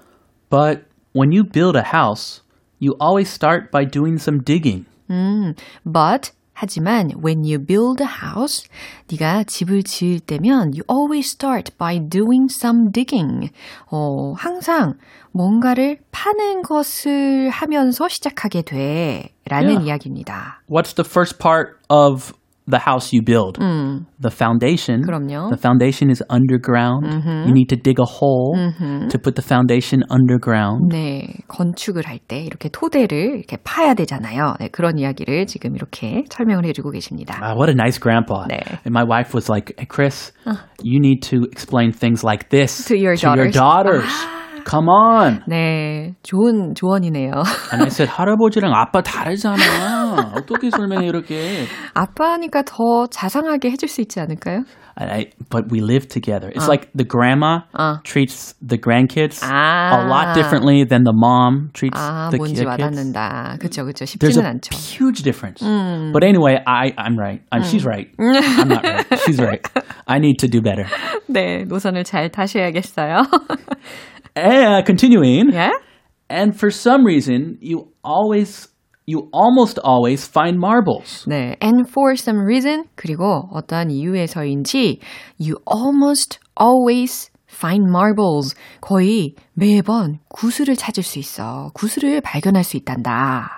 But 0.50 0.84
when 1.12 1.32
you 1.32 1.44
build 1.44 1.76
a 1.76 1.92
house, 1.92 2.40
you 2.80 2.96
always 3.00 3.28
start 3.28 3.70
by 3.70 3.84
doing 3.84 4.16
some 4.18 4.42
digging. 4.42 4.84
음, 5.10 5.54
but 5.84 6.32
하지만 6.54 7.10
when 7.22 7.44
you 7.44 7.58
build 7.58 8.00
a 8.02 8.06
house, 8.06 8.68
네가 9.10 9.44
집을 9.44 9.82
지을 9.82 10.20
때면 10.20 10.72
you 10.74 10.82
always 10.88 11.26
start 11.28 11.76
by 11.78 11.98
doing 11.98 12.46
some 12.50 12.92
digging. 12.92 13.50
어, 13.90 14.34
항상 14.36 14.94
뭔가를 15.32 15.98
파는 16.12 16.62
것을 16.62 17.50
하면서 17.50 18.08
시작하게 18.08 18.62
돼. 18.62 19.34
라는 19.46 19.68
Yeah. 19.70 19.86
이야기입니다. 19.86 20.62
What's 20.70 20.94
the 20.94 21.04
first 21.04 21.38
part 21.38 21.76
of 21.90 22.32
the 22.68 22.78
house 22.78 23.12
you 23.12 23.20
build? 23.20 23.58
The 23.60 24.30
foundation. 24.30 25.02
그럼요. 25.04 25.50
The 25.50 25.58
foundation 25.60 26.08
is 26.08 26.22
underground. 26.30 27.04
You 27.46 27.52
need 27.52 27.68
to 27.68 27.76
dig 27.76 27.98
a 28.00 28.06
hole 28.08 28.56
to 29.10 29.18
put 29.18 29.34
the 29.36 29.42
foundation 29.44 30.02
underground. 30.10 30.88
네, 30.90 31.40
건축을 31.48 32.06
할 32.06 32.18
때 32.26 32.40
이렇게 32.42 32.70
토대를 32.70 33.36
이렇게 33.36 33.58
파야 33.62 33.92
되잖아요. 33.92 34.54
네, 34.60 34.68
그런 34.68 34.96
이야기를 34.98 35.44
지금 35.44 35.74
이렇게 35.76 36.24
설명을 36.30 36.64
해주고 36.64 36.90
계십니다. 36.90 37.38
Ah, 37.42 37.54
what 37.54 37.68
a 37.68 37.74
nice 37.74 37.98
grandpa. 38.00 38.46
네. 38.48 38.60
And 38.86 38.92
my 38.96 39.04
wife 39.04 39.34
was 39.34 39.50
like, 39.50 39.74
hey, 39.76 39.84
Chris, 39.86 40.32
you 40.82 41.00
need 41.00 41.20
to 41.28 41.44
explain 41.52 41.92
things 41.92 42.24
like 42.24 42.48
this 42.48 42.86
To 42.88 42.96
your 42.96 43.14
daughters. 43.16 43.52
daughters. 43.54 44.08
Come 44.67 44.87
on. 44.89 45.41
네, 45.47 46.13
좋은 46.23 46.73
조언이네요. 46.75 47.31
And 47.71 47.83
I 47.83 47.87
said, 47.87 48.09
할아버지랑 48.11 48.73
아빠 48.73 49.01
다르잖아. 49.01 50.33
어떻게 50.35 50.69
설명해 50.69 51.07
이렇게. 51.07 51.65
아빠니까 51.93 52.63
더 52.63 53.07
자상하게 53.09 53.71
해줄 53.71 53.89
수 53.89 54.01
있지 54.01 54.19
않을까요? 54.19 54.63
I, 55.01 55.27
but 55.49 55.71
we 55.71 55.79
live 55.79 56.09
together. 56.09 56.49
It's 56.53 56.67
like 56.67 56.89
the 56.93 57.05
grandma 57.07 57.61
어. 57.73 58.03
treats 58.03 58.53
the 58.59 58.77
grandkids 58.77 59.39
아. 59.41 59.95
a 60.03 60.07
lot 60.09 60.33
differently 60.35 60.83
than 60.83 61.05
the 61.05 61.13
mom 61.15 61.69
treats 61.73 61.95
아, 61.97 62.29
the 62.31 62.37
뭔지 62.37 62.55
ki- 62.55 62.65
kids. 62.65 62.67
와닿는다. 62.67 63.55
그쵸. 63.61 63.83
There's 63.85 64.05
쉽지는 64.11 64.43
a 64.45 64.49
않죠. 64.51 64.75
huge 64.75 65.23
difference. 65.23 65.63
But 66.11 66.25
anyway, 66.25 66.59
I, 66.67 66.91
I'm 66.97 67.17
right. 67.17 67.41
I'm, 67.49 67.63
She's 67.63 67.85
right. 67.85 68.09
I'm 68.19 68.67
not 68.67 68.83
right. 68.83 69.07
She's 69.23 69.39
right. 69.39 69.63
I 70.05 70.17
need 70.19 70.37
to 70.39 70.49
do 70.49 70.59
better. 70.61 70.85
네, 71.29 71.63
노선을 71.63 72.03
잘 72.03 72.29
타셔야겠어요. 72.29 73.23
And 74.36 74.84
continuing. 74.84 75.52
예? 75.52 75.70
And 76.28 76.56
for 76.56 76.70
some 76.70 77.04
reason, 77.04 77.58
you 77.60 77.92
always, 78.02 78.68
you 79.06 79.28
almost 79.32 79.78
always 79.84 80.26
find 80.26 80.58
marbles. 80.58 81.24
네, 81.28 81.56
and 81.60 81.88
for 81.88 82.16
some 82.16 82.40
reason, 82.40 82.84
그리고 82.96 83.48
어떠한 83.52 83.90
이유에서인지, 83.90 85.00
you 85.38 85.58
almost 85.70 86.40
always 86.60 87.30
find 87.46 87.88
marbles. 87.88 88.56
거의 88.80 89.34
매번 89.52 90.18
구슬을 90.28 90.76
찾을 90.76 91.02
수 91.02 91.18
있어. 91.18 91.70
구슬을 91.74 92.20
발견할 92.20 92.64
수 92.64 92.76
있단다. 92.76 93.48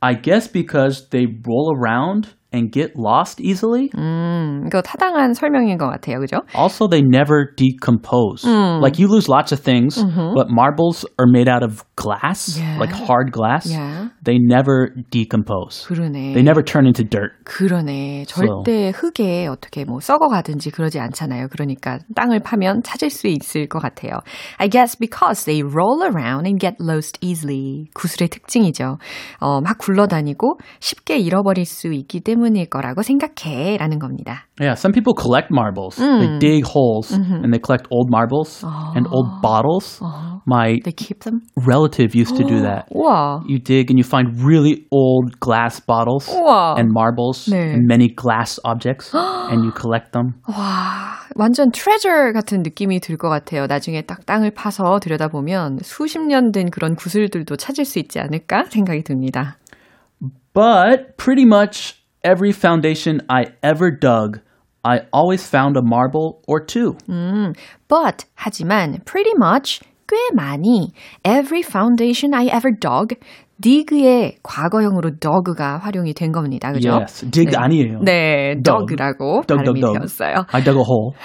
I 0.00 0.20
guess 0.20 0.50
because 0.50 1.08
they 1.10 1.26
roll 1.46 1.72
around 1.74 2.34
and 2.53 2.71
get 2.71 2.93
lost 2.95 3.41
easily. 3.41 3.89
음, 3.97 4.63
이거 4.67 4.81
타당한 4.81 5.33
설명인 5.33 5.77
것 5.77 5.89
같아요. 5.89 6.19
그죠? 6.19 6.37
Also, 6.55 6.87
they 6.87 7.03
never 7.03 7.53
decompose. 7.55 8.45
Like 8.47 8.97
you 8.99 9.07
lose 9.11 9.27
lots 9.27 9.51
of 9.51 9.59
things, 9.61 10.01
but 10.33 10.47
marbles 10.49 11.05
are 11.19 11.27
made 11.29 11.49
out 11.51 11.63
of 11.63 11.83
glass, 11.97 12.57
Yeah. 12.57 12.77
like 12.79 12.91
hard 12.93 13.31
glass. 13.31 13.69
Yeah. 13.69 14.09
They 14.23 14.39
never 14.39 14.93
decompose. 15.11 15.85
그러네. 15.87 16.33
They 16.33 16.43
never 16.43 16.63
turn 16.63 16.85
into 16.85 17.03
dirt. 17.03 17.31
그러네. 17.43 18.25
절대 18.27 18.91
흙에 18.95 19.47
어떻게 19.47 19.83
뭐 19.83 19.99
썩어가든지 19.99 20.71
그러지 20.71 20.99
않잖아요. 20.99 21.47
그러니까 21.51 21.99
땅을 22.15 22.39
파면 22.39 22.81
찾을 22.83 23.09
수 23.09 23.27
있을 23.27 23.67
것 23.67 23.79
같아요. 23.79 24.19
I 24.57 24.69
guess 24.69 24.95
because 24.97 25.43
they 25.45 25.61
roll 25.63 26.01
around 26.01 26.47
and 26.47 26.59
get 26.59 26.77
lost 26.79 27.17
easily. 27.21 27.87
구슬의 27.93 28.29
특징이죠. 28.29 28.97
어, 29.39 29.61
막 29.61 29.77
굴러다니고 29.79 30.59
쉽게 30.79 31.17
잃어버릴 31.17 31.65
수 31.65 31.87
있기 31.91 32.21
때문 32.21 32.36
일 32.55 32.69
거라고 32.69 33.01
생각해. 33.01 33.77
라는 33.77 33.99
겁니다. 33.99 34.45
Yeah, 34.59 34.75
some 34.75 34.91
people 34.93 35.13
collect 35.13 35.49
marbles. 35.51 35.97
They 35.97 36.37
dig 36.39 36.63
holes 36.65 37.11
and 37.13 37.51
they 37.53 37.59
collect 37.59 37.87
old 37.91 38.09
marbles 38.09 38.63
and 38.95 39.07
old 39.11 39.41
bottles. 39.41 40.01
My 40.45 40.79
They 40.83 40.93
keep 40.95 41.21
them? 41.25 41.41
relative 41.57 42.15
used 42.15 42.37
to 42.37 42.43
do 42.43 42.61
that. 42.61 42.87
우와. 42.95 43.41
You 43.47 43.59
dig 43.59 43.91
and 43.91 43.99
you 43.99 44.03
find 44.07 44.31
really 44.41 44.87
old 44.91 45.39
glass 45.41 45.79
bottles 45.79 46.29
우와. 46.29 46.77
and 46.79 46.91
marbles 46.93 47.45
네. 47.51 47.73
and 47.75 47.85
many 47.85 48.07
glass 48.07 48.59
objects 48.63 49.11
and 49.13 49.63
you 49.65 49.71
collect 49.75 50.13
them. 50.13 50.35
와, 50.47 51.19
완전 51.35 51.71
treasure 51.71 52.31
같은 52.33 52.63
느낌이 52.63 52.99
들 53.01 53.17
것 53.17 53.27
같아요. 53.29 53.67
나중에 53.67 54.01
딱 54.03 54.25
땅을 54.25 54.51
파서 54.51 54.99
들여다보면 54.99 55.79
수십 55.83 56.19
년 56.21 56.51
된 56.53 56.69
그런 56.71 56.95
구슬들도 56.95 57.57
찾을 57.57 57.83
수 57.83 57.99
있지 57.99 58.19
않을까 58.19 58.63
생각이 58.69 59.03
듭니다. 59.03 59.57
But 60.53 61.17
pretty 61.17 61.43
much 61.45 61.95
every 62.27 62.51
foundation 62.51 63.21
I 63.29 63.45
ever 63.63 63.89
dug, 63.91 64.39
I 64.83 65.01
always 65.13 65.47
found 65.47 65.77
a 65.77 65.81
marble 65.81 66.41
or 66.47 66.59
two. 66.65 66.97
But 67.87 68.25
하지만 68.35 69.03
pretty 69.05 69.33
much 69.37 69.79
꽤 70.07 70.15
많이 70.35 70.91
every 71.25 71.61
foundation 71.63 72.33
I 72.33 72.47
ever 72.47 72.71
dug 72.79 73.15
dig의 73.59 74.37
과거형으로 74.43 75.19
dug가 75.19 75.79
활용이 75.79 76.13
된 76.13 76.31
겁니다. 76.31 76.71
그죠? 76.71 76.91
Yes, 76.91 77.29
dig 77.31 77.55
아니에요. 77.57 77.99
네, 78.03 78.53
Dug. 78.61 78.85
dug라고 78.85 79.41
Dug, 79.47 79.57
발음이 79.57 79.81
dug. 79.81 79.97
되었어요. 79.97 80.45
I 80.51 80.63
dug 80.63 80.77
a 80.77 80.85
hole. 80.85 81.15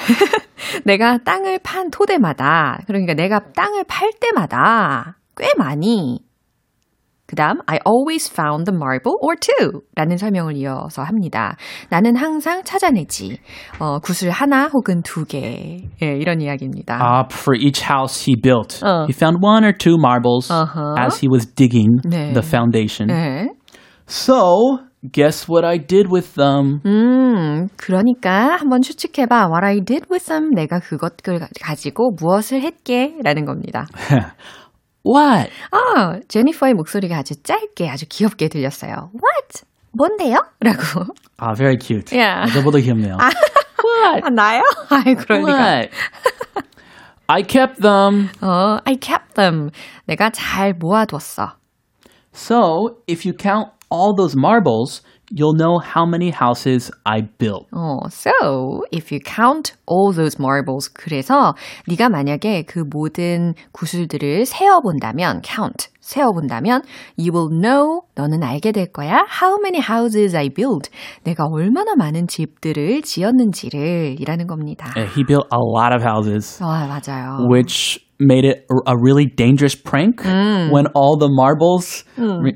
내가 0.85 1.18
땅을 1.18 1.59
판 1.62 1.90
토대마다 1.90 2.80
그러니까 2.87 3.14
내가 3.14 3.40
땅을 3.54 3.85
팔 3.87 4.11
때마다 4.18 5.16
꽤 5.37 5.52
많이 5.59 6.21
그 7.32 7.36
다음 7.36 7.60
I 7.64 7.78
always 7.88 8.30
found 8.30 8.66
the 8.70 8.76
marble 8.76 9.16
or 9.22 9.34
two 9.40 9.80
라는 9.96 10.18
설명을 10.18 10.54
이어서 10.58 11.02
합니다. 11.02 11.56
나는 11.88 12.14
항상 12.14 12.62
찾아내지. 12.62 13.38
어, 13.80 14.00
구슬 14.00 14.28
하나 14.28 14.66
혹은 14.66 15.00
두 15.02 15.24
개. 15.24 15.78
예, 16.02 16.06
이런 16.18 16.42
이야기입니다. 16.42 16.96
Uh, 17.00 17.24
for 17.32 17.56
each 17.58 17.80
house 17.88 18.26
he 18.28 18.36
built, 18.36 18.84
어. 18.84 19.06
he 19.08 19.14
found 19.16 19.38
one 19.42 19.64
or 19.64 19.72
two 19.72 19.96
marbles 19.98 20.52
Uh-huh. 20.52 20.94
as 21.00 21.20
he 21.24 21.26
was 21.26 21.46
digging 21.46 22.02
네. 22.04 22.34
the 22.34 22.42
foundation. 22.44 23.08
네. 23.08 23.48
So, 24.06 24.80
guess 25.10 25.48
what 25.48 25.64
I 25.64 25.78
did 25.78 26.12
with 26.12 26.34
them? 26.34 26.82
음, 26.84 27.68
그러니까 27.78 28.58
한번 28.60 28.82
추측해봐. 28.82 29.48
What 29.48 29.64
I 29.64 29.80
did 29.80 30.04
with 30.10 30.26
them. 30.26 30.50
내가 30.54 30.80
그것을 30.80 31.40
가지고 31.62 32.10
무엇을 32.20 32.60
했게? 32.60 33.14
라는 33.24 33.46
겁니다. 33.46 33.86
What? 35.05 35.50
아, 35.72 36.19
제니퍼의 36.27 36.74
목소리가 36.74 37.17
아주 37.17 37.41
짧게, 37.41 37.89
아주 37.89 38.05
귀엽게 38.10 38.50
들렸어요. 38.50 39.12
What? 39.13 39.63
뭔데요? 39.93 40.46
라고. 40.60 41.05
Ah, 41.39 41.55
very 41.55 41.77
cute. 41.79 42.12
Yeah. 42.12 42.51
저보다 42.53 42.79
귀엽네요. 42.79 43.17
What? 43.17 44.24
아, 44.25 44.29
나요? 44.29 44.62
아이, 44.89 45.15
그럴 45.15 45.39
리가. 45.41 45.57
What? 45.57 45.89
I 47.27 47.43
kept 47.43 47.81
them. 47.81 48.29
어, 48.41 48.79
I 48.86 48.96
kept 48.96 49.36
them. 49.36 49.69
내가 50.05 50.29
잘 50.29 50.74
모아뒀어. 50.74 51.55
So, 52.34 53.01
if 53.07 53.25
you 53.25 53.34
count 53.34 53.69
all 53.89 54.13
those 54.15 54.36
marbles, 54.38 55.01
you'll 55.31 55.55
know 55.55 55.77
how 55.79 56.05
many 56.05 56.29
houses 56.31 56.89
I 57.03 57.22
built. 57.38 57.67
어, 57.74 58.00
so 58.10 58.81
if 58.91 59.12
you 59.12 59.19
count 59.19 59.74
all 59.86 60.13
those 60.15 60.38
marbles, 60.39 60.89
그래서 60.93 61.53
네가 61.88 62.10
만약에 62.10 62.63
그 62.63 62.79
모든 62.79 63.53
구슬들을 63.74 64.46
세어본다면, 64.46 65.41
count, 65.43 65.89
세어본다면, 66.00 66.81
you 67.17 67.31
will 67.34 67.50
know, 67.50 68.01
너는 68.15 68.41
알게 68.43 68.72
될 68.72 68.91
거야, 68.91 69.25
how 69.41 69.57
many 69.62 69.81
houses 69.84 70.36
I 70.36 70.48
built. 70.50 70.89
내가 71.24 71.46
얼마나 71.51 71.96
많은 71.96 72.27
집들을 72.27 73.01
지었는지를 73.01 74.15
이라는 74.19 74.48
겁니다. 74.48 74.93
Uh, 74.96 75.07
He 75.13 75.24
built 75.25 75.48
a 75.51 75.60
lot 75.60 75.93
of 75.93 76.01
houses, 76.01 76.60
아, 76.63 76.88
맞아요. 76.88 77.46
which 77.50 78.00
made 78.22 78.43
it 78.46 78.65
a 78.72 78.93
a 78.93 78.96
really 78.98 79.25
dangerous 79.27 79.75
prank 79.75 80.24
when 80.74 80.88
all 80.96 81.17
the 81.19 81.29
marbles, 81.29 82.03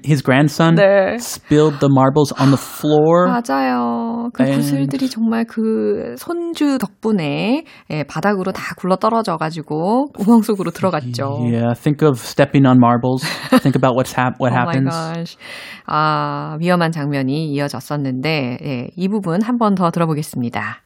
his 0.03 0.23
grandson, 0.23 0.73
네. 0.75 1.19
spilled 1.21 1.77
the 1.79 1.89
marbles 1.89 2.31
on 2.41 2.49
the 2.49 2.57
floor. 2.57 3.27
맞아요. 3.29 4.31
그 4.33 4.41
And- 4.41 4.55
구슬들이 4.57 5.07
정말 5.09 5.45
그 5.45 6.15
손주 6.17 6.79
덕분에 6.79 7.63
예, 7.91 8.03
바닥으로 8.03 8.51
다 8.51 8.73
굴러 8.75 8.95
떨어져가지고 8.95 10.07
구멍 10.17 10.41
속으로 10.41 10.71
들어갔죠. 10.71 11.45
Yeah, 11.45 11.73
think 11.77 12.01
of 12.01 12.17
stepping 12.19 12.65
on 12.65 12.77
marbles. 12.81 13.21
think 13.61 13.75
about 13.75 13.93
what's 13.95 14.13
hap- 14.17 14.39
what 14.41 14.51
Oh 14.53 14.57
happens. 14.57 14.89
my 14.89 15.13
gosh. 15.13 15.37
아, 15.85 16.57
위험한 16.59 16.91
장면이 16.91 17.51
이어졌었는데, 17.53 18.57
예, 18.63 18.87
이 18.95 19.07
부분 19.07 19.41
한 19.43 19.57
번 19.59 19.75
더 19.75 19.91
들어보겠습니다. 19.91 20.81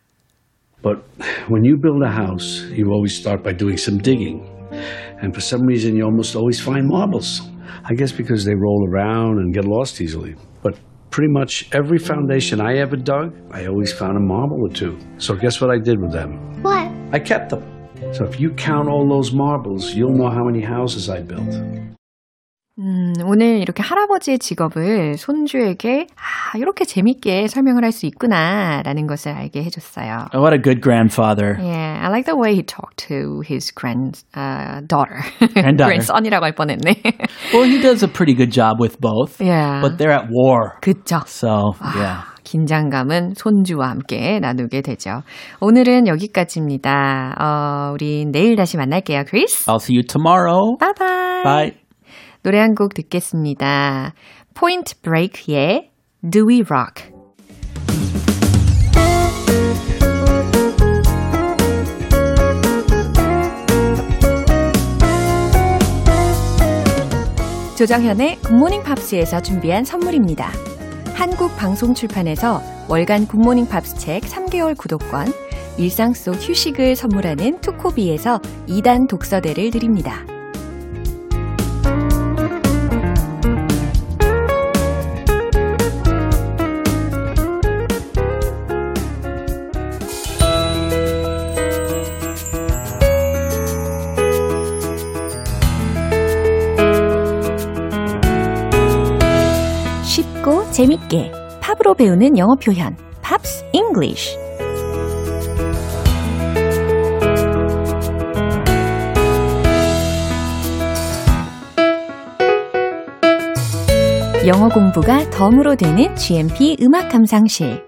But 0.84 1.00
when 1.50 1.64
you 1.64 1.78
build 1.82 2.04
a 2.06 2.12
house, 2.12 2.62
you 2.76 2.92
always 2.92 3.16
start 3.16 3.42
by 3.44 3.54
doing 3.56 3.78
some 3.80 3.98
digging. 4.02 4.44
And 5.23 5.35
for 5.35 5.41
some 5.41 5.63
reason, 5.63 5.97
you 5.97 6.05
almost 6.05 6.37
always 6.37 6.61
find 6.61 6.89
marbles. 6.89 7.43
I 7.85 7.95
guess 7.95 8.13
because 8.13 8.45
they 8.45 8.55
roll 8.55 8.89
around 8.89 9.39
and 9.39 9.55
get 9.55 9.65
lost 9.65 10.01
easily. 10.01 10.35
But 10.63 10.79
pretty 11.11 11.33
much 11.33 11.69
every 11.73 11.99
foundation 11.99 12.61
I 12.61 12.79
ever 12.79 12.97
dug, 12.97 13.35
I 13.51 13.67
always 13.67 13.93
found 13.93 14.17
a 14.17 14.21
marble 14.21 14.61
or 14.61 14.69
two. 14.69 14.99
So 15.19 15.35
guess 15.35 15.61
what 15.61 15.71
I 15.71 15.79
did 15.79 16.01
with 16.01 16.13
them? 16.13 16.63
What? 16.63 16.91
I 17.13 17.19
kept 17.19 17.51
them. 17.51 17.63
So 18.13 18.25
if 18.25 18.41
you 18.41 18.51
count 18.51 18.89
all 18.89 19.09
those 19.09 19.33
marbles, 19.33 19.95
you'll 19.95 20.17
know 20.17 20.31
how 20.31 20.45
many 20.45 20.61
houses 20.61 21.11
I 21.11 21.21
built. 21.21 21.97
음, 22.81 23.13
오늘 23.27 23.59
이렇게 23.61 23.83
할아버지의 23.83 24.39
직업을 24.39 25.19
손주에게, 25.19 26.07
아, 26.17 26.57
이렇게 26.57 26.87
재밌게 26.87 27.47
설명을 27.49 27.85
할 27.85 27.93
수 27.93 28.07
있구나, 28.07 28.81
라는 28.83 29.07
것을 29.07 29.33
알게 29.33 29.63
해줬어요. 29.65 30.29
Oh, 30.33 30.41
what 30.41 30.55
a 30.55 30.63
good 30.63 30.81
grandfather. 30.81 31.59
Yeah, 31.61 32.01
I 32.01 32.09
like 32.09 32.25
the 32.25 32.39
way 32.41 32.55
he 32.55 32.63
talked 32.63 32.97
to 33.09 33.43
his 33.45 33.71
grand 33.75 34.23
uh, 34.35 34.81
daughter. 34.89 35.21
Granddaughter. 35.53 35.93
grandson이라고 35.93 36.45
할 36.47 36.55
뻔했네. 36.55 37.03
Well, 37.53 37.69
he 37.69 37.83
does 37.83 38.03
a 38.03 38.09
pretty 38.09 38.35
good 38.35 38.51
job 38.51 38.81
with 38.81 38.99
both. 39.01 39.41
yeah. 39.45 39.83
But 39.83 39.99
they're 39.99 40.15
at 40.17 40.31
war. 40.31 40.79
그쵸. 40.81 41.21
So, 41.27 41.75
yeah. 41.95 42.23
긴장감은 42.45 43.35
손주와 43.37 43.91
함께 43.91 44.41
나누게 44.41 44.81
되죠. 44.81 45.23
오늘은 45.61 46.07
여기까지입니다. 46.07 47.35
어, 47.39 47.93
우리 47.93 48.25
내일 48.25 48.57
다시 48.57 48.77
만날게요, 48.79 49.25
크리스. 49.29 49.69
I'll 49.69 49.77
see 49.83 49.95
you 49.95 50.03
tomorrow. 50.07 50.79
바이바이. 50.81 51.43
Bye. 51.45 51.80
노래 52.43 52.59
한 52.59 52.75
곡 52.75 52.95
듣겠습니다. 52.95 54.15
포인트 54.55 54.99
브레이크의 55.01 55.91
Do 56.31 56.49
We 56.49 56.63
Rock. 56.63 57.11
조정현의 67.77 68.37
굿모닝 68.43 68.83
팝스에서 68.83 69.41
준비한 69.41 69.85
선물입니다. 69.85 70.51
한국 71.15 71.57
방송 71.57 71.95
출판에서 71.95 72.61
월간 72.89 73.27
굿모닝 73.27 73.67
팝스 73.69 73.97
책 73.97 74.23
3개월 74.23 74.77
구독권, 74.77 75.33
일상 75.79 76.13
속 76.13 76.35
휴식을 76.35 76.95
선물하는 76.95 77.61
투코비에서 77.61 78.39
2단 78.69 79.09
독서대를 79.09 79.71
드립니다. 79.71 80.25
재밌게 100.81 101.31
팝으로 101.61 101.93
배우는 101.93 102.39
영어 102.39 102.55
표현 102.55 102.97
Pops 103.21 103.67
English 103.75 104.39
영어 114.47 114.71
공부가 114.71 115.29
덤으로 115.29 115.77
되는 115.77 116.17
GMP 116.17 116.79
음악 116.81 117.11
감상실 117.11 117.85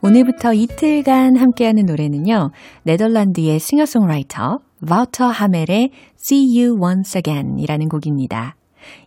오늘부터 0.00 0.54
이틀간 0.54 1.36
함께하는 1.36 1.84
노래는요. 1.84 2.52
네덜란드의 2.84 3.58
싱어송라이터 3.58 4.60
바우터 4.88 5.26
하멜의 5.26 5.90
See 6.18 6.58
You 6.58 6.80
Once 6.80 7.18
Again 7.18 7.58
이라는 7.58 7.90
곡입니다. 7.90 8.56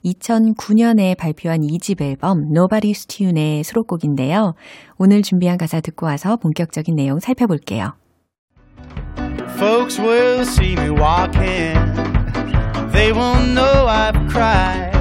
2009년에 0.06 1.18
발표한 1.18 1.62
2집 1.62 2.02
앨범 2.02 2.52
Nobody's 2.52 3.08
Tune의 3.08 3.64
수록곡인데요. 3.64 4.56
오늘 4.98 5.22
준비한 5.22 5.58
가사 5.58 5.82
듣고 5.82 6.06
와서 6.06 6.36
본격적인 6.38 6.96
내용 6.96 7.20
살펴볼게요. 7.20 7.94
Folks 9.58 10.00
will 10.00 10.42
see 10.42 10.76
me 10.76 10.90
walking. 10.90 11.78
They 12.92 13.12
won't 13.12 13.54
know 13.54 13.88
I've 13.88 14.18
cried. 14.30 14.92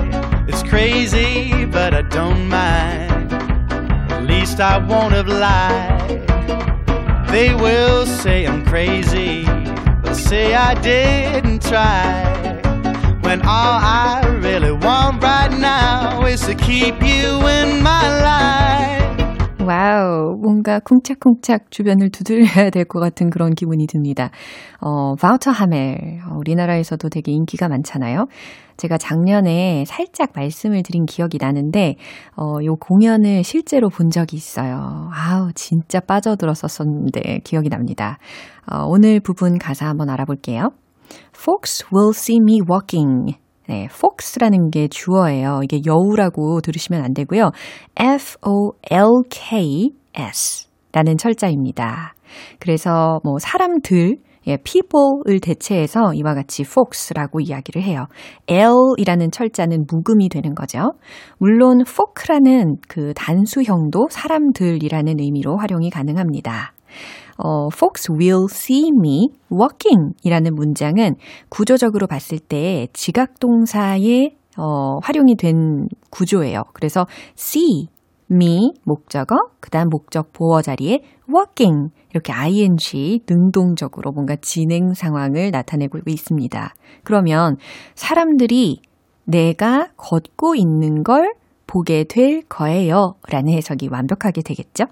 It's 0.49 0.63
crazy, 0.63 1.67
but 1.67 1.95
I 1.95 2.03
don't 2.03 2.49
mind. 2.49 3.33
At 4.13 4.25
least 4.25 4.61
I 4.61 4.79
won't 4.79 5.13
have 5.15 5.29
lied. 5.29 6.21
They 7.29 7.55
will 7.55 8.05
say 8.07 8.47
I'm 8.47 8.65
crazy, 8.65 9.45
but 10.03 10.15
say 10.15 10.55
I 10.55 10.75
didn't 10.75 11.63
try. 11.63 12.52
When 13.33 13.47
all 13.47 13.81
I 13.81 14.21
really 14.45 14.73
want 14.73 15.25
right 15.25 15.59
now 15.59 16.23
is 16.27 16.45
to 16.45 16.55
keep 16.55 17.01
you 17.01 17.41
in 17.49 17.81
my 17.81 18.21
life. 18.21 19.67
와우, 19.67 20.37
뭔가 20.37 20.81
쿵짝쿵짝 20.81 21.71
주변을 21.71 22.11
두드려야 22.11 22.69
될 22.69 22.85
것 22.85 23.01
같은 23.01 23.31
그런 23.31 23.55
기분이 23.55 23.87
듭니다. 23.87 24.29
어, 24.83 25.15
바우터 25.15 25.51
하멜. 25.51 26.21
어, 26.29 26.37
우리나라에서도 26.37 27.09
되게 27.09 27.33
인기가 27.33 27.71
많잖아요. 27.71 28.27
제가 28.77 28.99
작년에 28.99 29.85
살짝 29.87 30.33
말씀을 30.37 30.83
드린 30.83 31.07
기억이 31.07 31.39
나는데, 31.41 31.95
어, 32.37 32.63
요 32.67 32.77
공연을 32.77 33.45
실제로 33.45 33.89
본 33.89 34.11
적이 34.11 34.37
있어요. 34.37 35.09
아우, 35.15 35.51
진짜 35.55 36.01
빠져들었었는데 36.01 37.39
기억이 37.45 37.71
납니다. 37.71 38.19
어, 38.71 38.85
오늘 38.85 39.21
부분 39.21 39.57
가사 39.59 39.87
한번 39.89 40.11
알아볼게요. 40.11 40.73
Folks 41.35 41.85
will 41.93 42.13
see 42.15 42.39
me 42.41 42.61
walking. 42.69 43.37
네, 43.69 43.89
folks라는 43.91 44.71
게 44.71 44.89
주어예요. 44.89 45.61
이게 45.63 45.81
여우라고 45.87 46.61
들으시면 46.61 47.05
안 47.05 47.15
되고요. 47.15 47.51
F-O-L-K-S 47.97 48.73
라는 50.93 51.17
철자입니다. 51.17 52.15
그래서 52.59 53.21
뭐 53.25 53.39
사람들, 53.39 54.17
예, 54.49 54.57
people을 54.57 55.41
대체해서 55.41 56.13
이와 56.15 56.35
같이 56.35 56.63
folks라고 56.63 57.41
이야기를 57.41 57.83
해요. 57.83 58.07
L이라는 58.49 59.31
철자는 59.31 59.87
묵음이 59.89 60.29
되는 60.29 60.55
거죠. 60.55 60.93
물론 61.39 61.83
folk라는 61.87 62.77
그 62.89 63.15
단수형도 63.15 64.09
사람들이라는 64.11 65.21
의미로 65.21 65.57
활용이 65.57 65.91
가능합니다. 65.91 66.73
어, 67.39 67.69
folks 67.73 68.13
will 68.13 68.47
see 68.51 68.89
me 68.89 69.29
walking 69.51 70.15
이라는 70.23 70.55
문장은 70.55 71.17
구조적으로 71.49 72.07
봤을 72.07 72.39
때 72.39 72.89
지각동사에 72.93 74.37
어, 74.59 74.99
활용이 75.03 75.37
된 75.37 75.89
구조예요. 76.11 76.65
그래서 76.75 77.07
see 77.39 77.89
me 78.31 78.73
목적어, 78.85 79.37
그 79.61 79.71
다음 79.71 79.89
목적 79.89 80.33
보어 80.33 80.63
자리에 80.63 81.01
walking 81.33 81.91
이렇게 82.11 82.33
ing 82.33 83.21
능동적으로 83.29 84.13
뭔가 84.13 84.37
진행 84.37 84.95
상황을 84.95 85.51
나타내고 85.51 85.99
있습니다. 86.07 86.75
그러면 87.05 87.57
사람들이 87.95 88.81
내가 89.25 89.89
걷고 89.97 90.55
있는 90.57 91.03
걸 91.03 91.33
보게 91.67 92.05
될 92.05 92.43
거예요. 92.49 93.15
라는 93.29 93.53
해석이 93.55 93.89
완벽하게 93.91 94.43
되겠죠? 94.43 94.85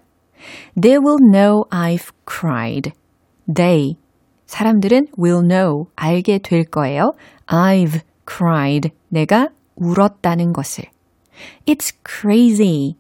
They 0.81 0.99
will 0.99 1.19
know 1.21 1.65
I've 1.71 2.11
cried. 2.27 2.93
They. 3.53 3.97
사람들은 4.47 5.09
will 5.19 5.47
know. 5.47 5.87
알게 5.97 6.39
될 6.39 6.65
거예요. 6.65 7.13
I've 7.47 8.01
cried. 8.29 8.91
내가 9.09 9.49
울었다는 9.77 10.53
것을. 10.53 10.85
It's 11.67 11.95
crazy. 12.07 12.97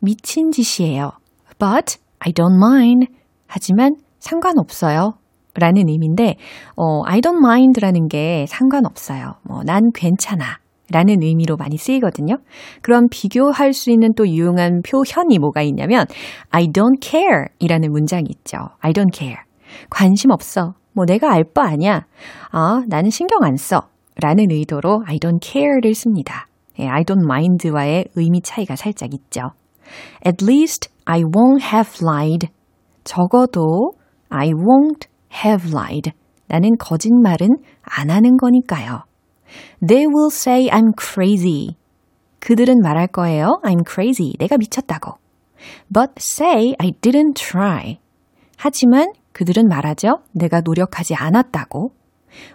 미친 0.00 0.50
짓이에요. 0.50 1.12
But 1.58 1.98
I 2.18 2.32
don't 2.32 2.56
mind. 2.56 3.06
하지만 3.46 3.96
상관없어요. 4.18 5.18
라는 5.54 5.88
의미인데, 5.88 6.36
어, 6.76 7.02
I 7.06 7.20
don't 7.20 7.38
mind라는 7.38 8.08
게 8.08 8.44
상관없어요. 8.48 9.36
뭐, 9.42 9.62
난 9.64 9.90
괜찮아. 9.94 10.58
라는 10.92 11.22
의미로 11.22 11.56
많이 11.56 11.76
쓰이거든요. 11.76 12.36
그럼 12.82 13.08
비교할 13.10 13.72
수 13.72 13.90
있는 13.90 14.14
또 14.14 14.28
유용한 14.28 14.82
표현이 14.82 15.38
뭐가 15.38 15.62
있냐면 15.62 16.06
I 16.50 16.66
don't 16.68 17.00
care 17.00 17.46
이라는 17.58 17.90
문장이 17.90 18.24
있죠. 18.30 18.58
I 18.80 18.92
don't 18.92 19.12
care. 19.12 19.38
관심 19.90 20.30
없어. 20.30 20.74
뭐 20.92 21.04
내가 21.04 21.32
알 21.32 21.44
바 21.52 21.64
아니야. 21.64 22.06
아, 22.50 22.82
나는 22.88 23.10
신경 23.10 23.42
안 23.42 23.56
써. 23.56 23.88
라는 24.22 24.50
의도로 24.50 25.02
I 25.06 25.18
don't 25.18 25.42
care를 25.42 25.94
씁니다. 25.94 26.46
예, 26.78 26.86
I 26.86 27.02
don't 27.04 27.24
mind와의 27.24 28.06
의미 28.14 28.40
차이가 28.40 28.76
살짝 28.76 29.12
있죠. 29.12 29.50
At 30.24 30.44
least 30.44 30.90
I 31.04 31.22
won't 31.22 31.62
have 31.62 31.98
lied. 32.02 32.48
적어도 33.04 33.92
I 34.28 34.50
won't 34.50 35.06
have 35.44 35.70
lied. 35.70 36.12
나는 36.48 36.76
거짓말은 36.78 37.48
안 37.82 38.10
하는 38.10 38.36
거니까요. 38.36 39.02
They 39.86 40.06
will 40.06 40.30
say 40.30 40.68
I'm 40.68 40.92
crazy. 40.98 41.76
그들은 42.40 42.80
말할 42.82 43.08
거예요. 43.08 43.60
I'm 43.64 43.82
crazy. 43.88 44.32
내가 44.38 44.56
미쳤다고. 44.56 45.18
But 45.92 46.12
say 46.18 46.74
I 46.78 46.92
didn't 47.00 47.34
try. 47.34 47.98
하지만 48.56 49.12
그들은 49.32 49.68
말하죠. 49.68 50.20
내가 50.32 50.60
노력하지 50.60 51.14
않았다고. 51.14 51.92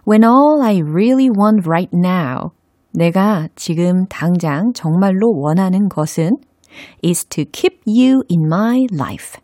When 0.07 0.23
all 0.23 0.61
I 0.63 0.81
really 0.81 1.29
want 1.29 1.67
right 1.67 1.91
now. 1.93 2.51
내가 2.93 3.47
지금 3.55 4.05
당장 4.07 4.73
정말로 4.73 5.31
원하는 5.33 5.87
것은 5.89 6.31
is 7.03 7.25
to 7.25 7.45
keep 7.51 7.81
you 7.85 8.23
in 8.29 8.45
my 8.45 8.85
life. 8.93 9.39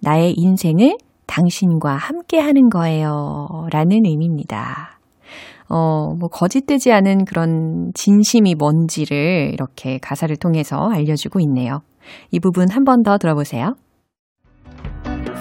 나의 0.00 0.34
인생을 0.36 0.96
당신과 1.26 1.94
함께 1.96 2.38
하는 2.38 2.68
거예요. 2.68 3.66
라는 3.70 4.04
의미입니다. 4.04 4.91
어, 5.72 6.14
뭐, 6.18 6.28
거짓되지 6.28 6.92
않은 6.92 7.24
그런 7.24 7.92
진심이 7.94 8.54
뭔지를 8.54 9.50
이렇게 9.54 9.98
가사를 9.98 10.36
통해서 10.36 10.90
알려주고 10.90 11.40
있네요. 11.40 11.80
이 12.30 12.38
부분 12.40 12.68
한 12.70 12.84
번 12.84 13.02
더 13.02 13.16
들어보세요. 13.16 13.74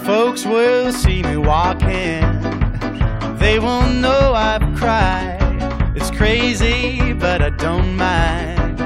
Folks 0.06 0.48
will 0.48 0.90
see 0.90 1.20
me 1.22 1.36
walking. 1.38 2.24
They 3.40 3.60
won't 3.60 4.00
know 4.02 4.34
I've 4.34 4.64
cried. 4.76 5.38
It's 5.96 6.10
crazy, 6.12 7.14
but 7.14 7.42
I 7.42 7.50
don't 7.58 7.96
mind. 7.98 8.80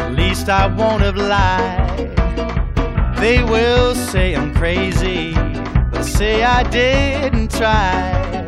At 0.00 0.12
least 0.16 0.48
I 0.48 0.66
won't 0.68 1.02
have 1.02 1.16
lied. 1.16 2.10
They 3.20 3.42
will 3.44 3.94
say 3.94 4.34
I'm 4.34 4.52
crazy. 4.54 5.34
They'll 5.92 6.02
say 6.02 6.42
I 6.42 6.62
didn't 6.64 7.50
try. 7.52 8.41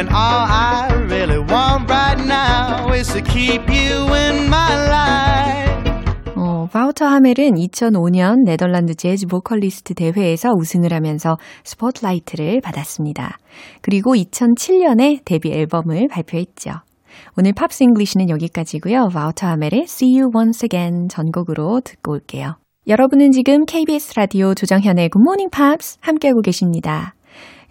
When 0.00 0.14
all 0.14 0.46
I 0.48 0.88
really 1.10 1.44
want 1.44 1.90
right 1.90 2.18
now 2.24 2.90
is 2.94 3.12
to 3.12 3.20
keep 3.20 3.68
you 3.68 4.08
in 4.14 4.46
my 4.46 4.72
life. 4.88 6.32
어, 6.36 6.66
바우터 6.72 7.04
하멜은 7.04 7.56
2005년 7.56 8.46
네덜란드 8.46 8.94
재즈 8.94 9.26
보컬리스트 9.26 9.92
대회에서 9.92 10.52
우승을 10.56 10.94
하면서 10.94 11.36
스포트라이트를 11.64 12.62
받았습니다. 12.62 13.36
그리고 13.82 14.14
2007년에 14.14 15.22
데뷔 15.26 15.52
앨범을 15.52 16.08
발표했죠. 16.08 16.70
오늘 17.36 17.52
Pops 17.52 17.82
English는 17.82 18.30
여기까지고요. 18.30 19.08
바우터 19.12 19.48
하멜의 19.48 19.82
See 19.82 20.18
You 20.18 20.30
Once 20.34 20.64
Again 20.64 21.08
전곡으로 21.10 21.82
듣고 21.84 22.12
올게요. 22.12 22.54
여러분은 22.88 23.32
지금 23.32 23.66
KBS 23.66 24.14
라디오 24.16 24.54
조정현의 24.54 25.10
Good 25.10 25.20
Morning 25.20 25.50
Pops 25.54 25.98
함께하고 26.00 26.40
계십니다. 26.40 27.12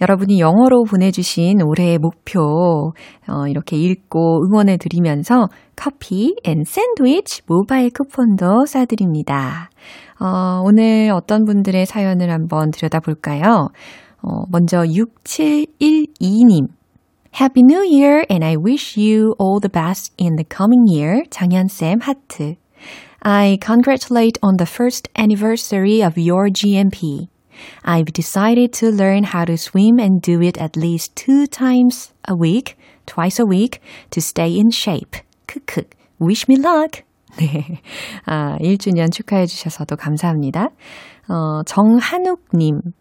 여러분이 0.01 0.39
영어로 0.39 0.83
보내주신 0.83 1.61
올해의 1.61 1.97
목표 1.97 2.93
어, 3.27 3.47
이렇게 3.47 3.75
읽고 3.77 4.45
응원해 4.45 4.77
드리면서 4.77 5.47
커피 5.75 6.35
and 6.43 6.63
샌드위치 6.65 7.41
모바일 7.47 7.89
쿠폰도 7.91 8.63
쏴드립니다. 8.65 9.67
어, 10.19 10.61
오늘 10.63 11.11
어떤 11.11 11.45
분들의 11.45 11.85
사연을 11.85 12.31
한번 12.31 12.71
들여다볼까요? 12.71 13.69
어, 14.21 14.29
먼저 14.49 14.83
6712님. 14.83 16.67
Happy 17.31 17.61
New 17.63 17.83
Year 17.83 18.25
and 18.29 18.43
I 18.43 18.55
wish 18.55 18.97
you 18.97 19.35
all 19.39 19.59
the 19.61 19.69
best 19.69 20.13
in 20.19 20.35
the 20.35 20.45
coming 20.45 20.85
year. 20.89 21.23
정현쌤 21.29 22.01
하트. 22.01 22.55
I 23.21 23.57
congratulate 23.61 24.39
on 24.41 24.55
the 24.57 24.65
first 24.65 25.09
anniversary 25.17 26.01
of 26.01 26.17
your 26.17 26.49
GMP. 26.49 27.27
I've 27.84 28.12
decided 28.12 28.72
to 28.74 28.90
learn 28.90 29.24
how 29.24 29.44
to 29.44 29.56
swim 29.56 29.98
and 29.98 30.20
do 30.20 30.40
it 30.40 30.58
at 30.58 30.76
least 30.76 31.14
two 31.16 31.46
times 31.46 32.12
a 32.26 32.34
week, 32.34 32.76
twice 33.06 33.38
a 33.38 33.46
week, 33.46 33.80
to 34.10 34.20
stay 34.20 34.56
in 34.56 34.70
shape. 34.70 35.16
크크. 35.46 35.84
Wish 36.20 36.48
me 36.48 36.56
luck. 36.56 37.02
네. 37.36 37.80
아, 38.26 38.58
1주년 38.60 39.10
축하해 39.10 39.46
주셔서도 39.46 39.96
감사합니다. 39.96 40.68
어, 41.28 41.62
정한욱님. 41.64 42.92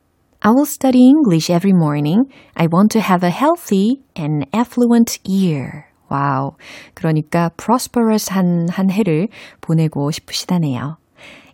I 0.46 0.52
will 0.52 0.65
study 0.65 1.08
English 1.08 1.50
every 1.50 1.72
morning. 1.74 2.24
I 2.56 2.67
want 2.67 2.91
to 2.91 3.00
have 3.00 3.24
a 3.24 3.32
healthy 3.32 4.04
and 4.17 4.46
affluent 4.54 5.19
year. 5.26 5.86
와우. 6.10 6.52
그러니까 6.96 7.50
prosperous 7.56 8.32
한, 8.32 8.67
한 8.69 8.89
해를 8.89 9.30
보내고 9.62 10.12
싶으시다네요. 10.12 10.98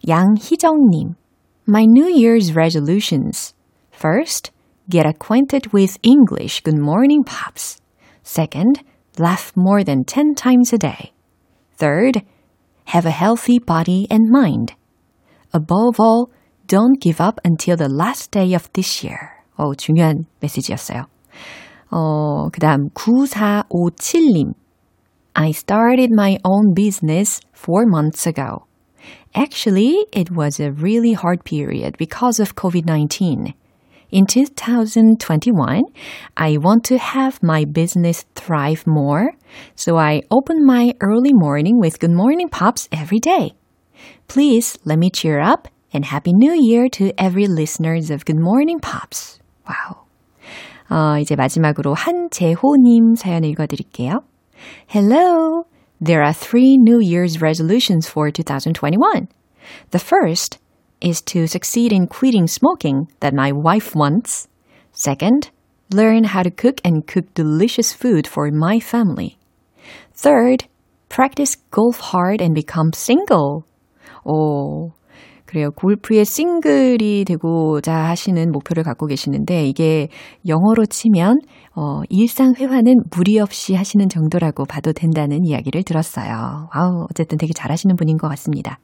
양희정님. 0.07 1.13
My 1.65 1.85
New 1.85 2.07
Year's 2.07 2.55
resolutions. 2.55 3.53
First, 3.91 4.51
get 4.89 5.05
acquainted 5.05 5.71
with 5.71 5.97
English. 6.01 6.61
Good 6.61 6.77
morning, 6.77 7.23
Pops. 7.23 7.79
Second, 8.23 8.81
laugh 9.17 9.51
more 9.55 9.83
than 9.83 10.03
10 10.03 10.35
times 10.35 10.73
a 10.73 10.77
day. 10.77 11.13
Third, 11.77 12.23
have 12.85 13.05
a 13.05 13.11
healthy 13.11 13.59
body 13.59 14.07
and 14.09 14.29
mind. 14.29 14.73
Above 15.53 15.99
all, 15.99 16.31
don't 16.67 16.99
give 16.99 17.21
up 17.21 17.39
until 17.43 17.77
the 17.77 17.89
last 17.89 18.31
day 18.31 18.53
of 18.53 18.71
this 18.73 19.03
year. 19.03 19.43
어, 19.57 19.75
중요한 19.75 20.25
메시지였어요. 20.39 21.05
어, 21.91 22.49
그 22.49 22.59
다음 22.59 22.89
9457님. 22.93 24.53
I 25.33 25.51
started 25.51 26.11
my 26.11 26.37
own 26.43 26.73
business 26.73 27.39
four 27.53 27.85
months 27.85 28.25
ago. 28.27 28.65
Actually, 29.35 30.05
it 30.11 30.31
was 30.31 30.59
a 30.59 30.71
really 30.71 31.13
hard 31.13 31.43
period 31.43 31.97
because 31.97 32.39
of 32.39 32.55
COVID-19. 32.55 33.53
In 34.11 34.25
2021, 34.25 35.83
I 36.35 36.57
want 36.57 36.83
to 36.85 36.97
have 36.97 37.43
my 37.43 37.63
business 37.63 38.25
thrive 38.33 38.87
more, 38.87 39.33
so 39.75 39.97
I 39.97 40.23
open 40.31 40.65
my 40.65 40.95
early 40.99 41.31
morning 41.31 41.79
with 41.79 41.99
Good 41.99 42.11
Morning 42.11 42.49
Pops 42.49 42.89
every 42.91 43.19
day. 43.19 43.53
Please 44.27 44.79
let 44.83 44.97
me 44.97 45.11
cheer 45.11 45.39
up 45.39 45.67
and 45.93 46.05
Happy 46.05 46.33
New 46.33 46.53
Year 46.53 46.89
to 46.93 47.13
every 47.19 47.45
listeners 47.45 48.09
of 48.09 48.25
Good 48.25 48.39
Morning 48.39 48.79
Pops. 48.79 49.39
와우. 49.67 50.09
어, 50.89 51.19
이제 51.19 51.35
마지막으로 51.35 51.93
한재호님 51.93 53.13
사연 53.15 53.43
읽어드릴게요. 53.43 54.21
Hello. 54.87 55.65
There 56.00 56.22
are 56.22 56.32
three 56.32 56.76
New 56.76 56.98
Year's 56.98 57.40
resolutions 57.40 58.08
for 58.08 58.30
2021. 58.30 59.28
The 59.90 59.98
first 59.98 60.58
is 61.00 61.22
to 61.22 61.46
succeed 61.46 61.92
in 61.92 62.08
quitting 62.08 62.46
smoking 62.46 63.08
that 63.20 63.32
my 63.32 63.52
wife 63.52 63.94
wants. 63.94 64.48
Second, 64.92 65.50
learn 65.92 66.24
how 66.24 66.42
to 66.42 66.50
cook 66.50 66.80
and 66.84 67.06
cook 67.06 67.32
delicious 67.34 67.92
food 67.92 68.26
for 68.26 68.50
my 68.50 68.80
family. 68.80 69.38
Third, 70.12 70.64
practice 71.08 71.56
golf 71.70 72.00
hard 72.00 72.40
and 72.40 72.54
become 72.54 72.92
single. 72.92 73.64
오, 74.26 74.92
그래요. 75.54 75.70
골프의 75.70 76.24
싱글이 76.24 77.24
되고자 77.26 77.94
하시는 77.94 78.50
목표를 78.50 78.82
갖고 78.82 79.06
계시는데 79.06 79.68
이게 79.68 80.08
영어로 80.48 80.84
치면 80.84 81.38
어, 81.76 82.00
일상 82.08 82.54
회화는 82.58 83.04
무리 83.16 83.38
없이 83.38 83.76
하시는 83.76 84.08
정도라고 84.08 84.64
봐도 84.64 84.92
된다는 84.92 85.44
이야기를 85.44 85.84
들었어요. 85.84 86.68
와우, 86.74 87.06
어쨌든 87.08 87.38
되게 87.38 87.52
잘하시는 87.52 87.94
분인 87.94 88.16
것 88.16 88.26
같습니다. 88.30 88.80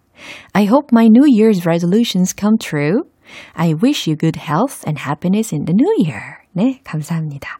I 0.52 0.66
hope 0.66 0.90
my 0.92 1.06
New 1.06 1.24
Year's 1.24 1.66
resolutions 1.66 2.36
come 2.38 2.56
true. 2.56 3.02
I 3.54 3.74
wish 3.74 4.08
you 4.08 4.16
good 4.16 4.38
health 4.38 4.86
and 4.86 5.02
happiness 5.04 5.52
in 5.52 5.64
the 5.64 5.74
new 5.74 5.92
year. 6.06 6.36
네, 6.52 6.78
감사합니다. 6.84 7.58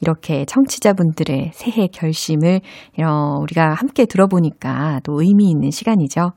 이렇게 0.00 0.44
청취자분들의 0.44 1.50
새해 1.52 1.88
결심을 1.88 2.60
어, 3.02 3.40
우리가 3.42 3.74
함께 3.74 4.06
들어보니까 4.06 5.00
또 5.02 5.20
의미 5.20 5.50
있는 5.50 5.72
시간이죠. 5.72 6.30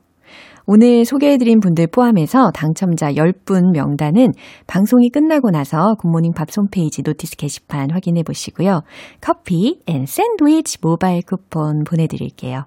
오늘 0.72 1.04
소개해드린 1.04 1.58
분들 1.58 1.88
포함해서 1.88 2.52
당첨자 2.52 3.10
10분 3.14 3.72
명단은 3.72 4.28
방송이 4.68 5.10
끝나고 5.10 5.50
나서 5.50 5.96
Good 5.98 6.10
Morning 6.10 6.32
Pops 6.32 6.46
홈페이지 6.56 7.02
notice 7.02 7.36
게시판 7.38 7.90
확인해 7.90 8.22
보시고요. 8.22 8.82
커피 9.20 9.80
and 9.86 10.06
샌드위치 10.06 10.78
모바일 10.80 11.22
쿠폰 11.22 11.82
보내드릴게요. 11.82 12.66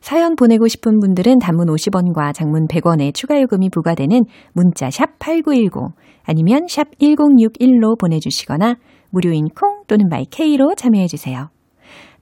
사연 0.00 0.36
보내고 0.36 0.68
싶은 0.68 1.00
분들은 1.00 1.38
단문 1.38 1.66
50원과 1.66 2.32
장문 2.32 2.66
100원의 2.66 3.12
추가 3.12 3.38
요금이 3.38 3.68
부과되는 3.68 4.22
문자 4.54 4.88
샵 4.90 5.18
8910 5.18 5.94
아니면 6.24 6.66
샵 6.66 6.96
1061로 6.98 8.00
보내주시거나 8.00 8.76
무료인 9.10 9.48
콩 9.48 9.82
또는 9.86 10.08
My 10.08 10.35
K로 10.35 10.76
참여해 10.76 11.08
주세요. 11.08 11.50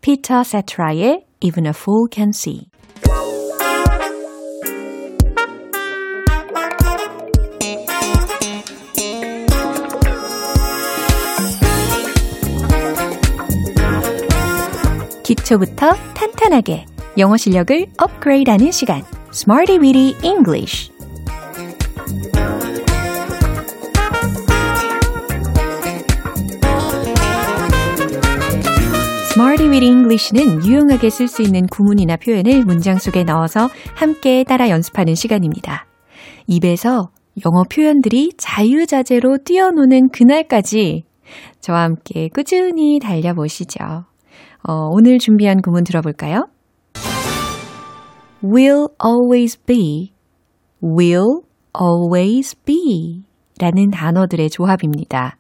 Peter 0.01 0.43
Cetera의 0.43 1.27
Even 1.43 1.67
a 1.67 1.71
Fool 1.71 2.09
Can 2.11 2.31
See 2.35 2.72
기초부터 15.53 15.93
탄탄하게 16.15 16.87
영어 17.19 17.37
실력을 17.37 17.87
업그레이드하는 17.99 18.71
시간 18.71 19.03
Smarty 19.33 19.79
Weedy 19.79 20.15
English 20.23 20.91
Smarty 29.33 29.69
with 29.69 29.85
English는 29.85 30.65
유용하게 30.65 31.11
쓸 31.11 31.29
수 31.29 31.43
있는 31.43 31.67
구문이나 31.67 32.17
표현을 32.17 32.65
문장 32.65 32.99
속에 32.99 33.25
넣어서 33.25 33.69
함께 33.95 34.45
따라 34.45 34.71
연습하는 34.71 35.15
시간입니다. 35.15 35.87
입에서 36.47 37.11
영어 37.45 37.65
표현들이 37.65 38.33
자유자재로 38.39 39.39
뛰어노는 39.45 40.11
그날까지 40.11 41.05
저와 41.61 41.83
함께 41.83 42.29
꾸준히 42.33 42.99
달려보시죠. 42.99 44.12
어, 44.69 44.89
오늘 44.91 45.19
준비한 45.19 45.61
구문 45.61 45.85
들어볼까요? 45.85 46.47
will 48.45 48.89
always 49.05 49.59
be, 49.65 50.13
will 50.83 51.43
always 51.81 52.57
be 52.65 53.25
라는 53.61 53.91
단어들의 53.91 54.51
조합입니다. 54.51 55.37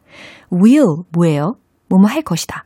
will 0.52 1.02
뭐예요? 1.12 1.54
뭐뭐 1.88 2.06
할 2.06 2.22
것이다. 2.22 2.64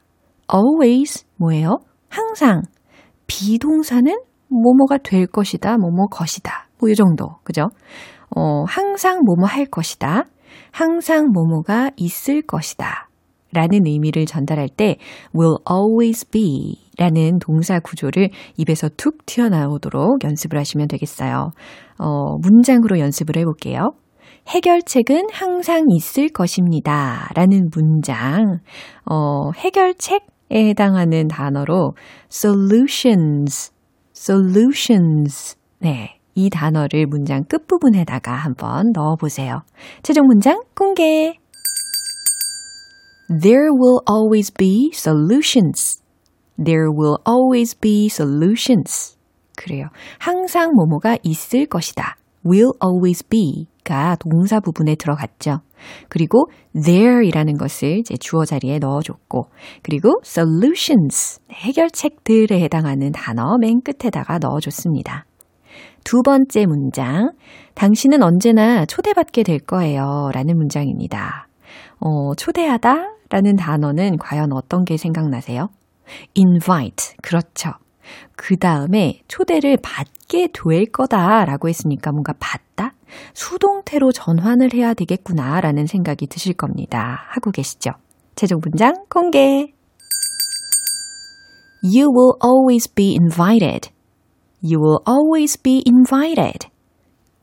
always 0.52 1.24
뭐예요? 1.36 1.78
항상. 2.08 2.62
비동사는 3.26 4.14
뭐뭐가 4.48 4.98
될 4.98 5.26
것이다, 5.26 5.76
뭐뭐 5.78 6.06
것이다. 6.08 6.68
뭐 6.78 6.90
이 6.90 6.94
정도. 6.94 7.36
그죠? 7.42 7.68
어, 8.34 8.64
항상 8.68 9.20
뭐뭐 9.24 9.46
할 9.46 9.66
것이다. 9.66 10.24
항상 10.70 11.30
뭐뭐가 11.32 11.90
있을 11.96 12.42
것이다. 12.42 13.05
라는 13.56 13.86
의미를 13.86 14.26
전달할 14.26 14.68
때 14.68 14.96
will 15.34 15.56
always 15.70 16.28
be 16.28 16.76
라는 16.98 17.38
동사 17.38 17.80
구조를 17.80 18.28
입에서 18.58 18.90
툭 18.98 19.24
튀어나오도록 19.24 20.22
연습을 20.24 20.58
하시면 20.58 20.88
되겠어요. 20.88 21.52
어, 21.98 22.36
문장으로 22.42 22.98
연습을 22.98 23.38
해볼게요. 23.38 23.92
해결책은 24.48 25.28
항상 25.32 25.84
있을 25.88 26.28
것입니다. 26.28 27.30
라는 27.34 27.70
문장. 27.74 28.58
어, 29.06 29.50
해결책에 29.56 30.20
해당하는 30.52 31.26
단어로 31.26 31.94
solutions, 32.30 33.72
solutions. 34.14 35.56
네. 35.80 36.12
이 36.34 36.50
단어를 36.50 37.06
문장 37.06 37.44
끝부분에다가 37.44 38.34
한번 38.34 38.92
넣어보세요. 38.92 39.62
최종 40.02 40.26
문장 40.26 40.60
공개! 40.74 41.38
There 43.28 43.72
will 43.72 44.00
always 44.08 44.52
be 44.56 44.90
solutions. 44.92 46.00
There 46.56 46.90
will 46.90 47.18
always 47.26 47.78
be 47.78 48.06
solutions. 48.06 49.16
그래요. 49.56 49.88
항상 50.18 50.72
뭐뭐가 50.74 51.18
있을 51.22 51.66
것이다. 51.66 52.16
will 52.44 52.72
always 52.84 53.24
be가 53.28 54.16
동사 54.16 54.60
부분에 54.60 54.94
들어갔죠. 54.94 55.60
그리고 56.08 56.48
there이라는 56.74 57.54
것을 57.54 57.98
이제 57.98 58.16
주어 58.16 58.44
자리에 58.44 58.78
넣어줬고, 58.78 59.46
그리고 59.82 60.20
solutions, 60.24 61.40
해결책들에 61.50 62.60
해당하는 62.60 63.10
단어 63.12 63.56
맨 63.58 63.80
끝에다가 63.80 64.38
넣어줬습니다. 64.38 65.26
두 66.04 66.22
번째 66.22 66.66
문장, 66.66 67.32
당신은 67.74 68.22
언제나 68.22 68.86
초대받게 68.86 69.42
될 69.42 69.58
거예요. 69.58 70.30
라는 70.32 70.56
문장입니다. 70.56 71.45
어, 72.00 72.34
초대하다 72.34 73.14
라는 73.30 73.56
단어는 73.56 74.18
과연 74.18 74.52
어떤 74.52 74.84
게 74.84 74.96
생각나세요? 74.96 75.68
invite. 76.36 77.16
그렇죠. 77.22 77.72
그 78.36 78.56
다음에 78.56 79.20
초대를 79.28 79.78
받게 79.82 80.48
될 80.52 80.86
거다 80.86 81.44
라고 81.44 81.68
했으니까 81.68 82.12
뭔가 82.12 82.34
받다? 82.38 82.92
수동태로 83.34 84.12
전환을 84.12 84.72
해야 84.74 84.94
되겠구나 84.94 85.60
라는 85.60 85.86
생각이 85.86 86.26
드실 86.26 86.54
겁니다. 86.54 87.24
하고 87.30 87.50
계시죠? 87.50 87.92
최종 88.36 88.60
문장 88.62 88.94
공개! 89.08 89.72
You 91.82 92.10
will 92.10 92.34
always 92.44 92.92
be 92.92 93.16
invited. 93.20 93.90
You 94.62 94.80
will 94.80 95.00
always 95.06 95.60
be 95.60 95.82
invited. 95.86 96.68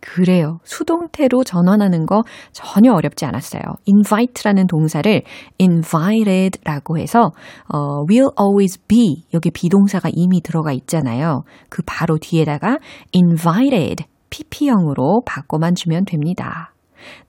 그래요. 0.06 0.60
수동태로 0.64 1.46
전환하는 1.46 2.06
거 2.06 2.24
전혀 2.52 2.92
어렵지 2.92 3.26
않았어요. 3.26 3.62
invite라는 3.88 4.68
동사를 4.68 5.24
invited라고 5.60 6.98
해서 6.98 7.32
어, 7.70 8.04
will 8.10 8.30
always 8.38 8.86
be 8.86 9.24
여기 9.34 9.50
비동사가 9.50 10.10
이미 10.12 10.42
들어가 10.42 10.74
있잖아요. 10.74 11.44
그 11.70 11.82
바로 11.86 12.18
뒤에다가 12.18 12.80
invited 13.16 14.04
pp형으로 14.30 15.22
바꿔만 15.26 15.74
주면 15.76 16.04
됩니다. 16.04 16.74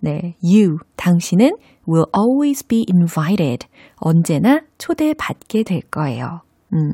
네, 0.00 0.34
you 0.42 0.78
당신은 0.96 1.56
will 1.88 2.06
always 2.16 2.66
be 2.66 2.84
invited 2.92 3.68
언제나 3.96 4.62
초대받게 4.78 5.62
될 5.62 5.80
거예요. 5.92 6.40
음, 6.72 6.90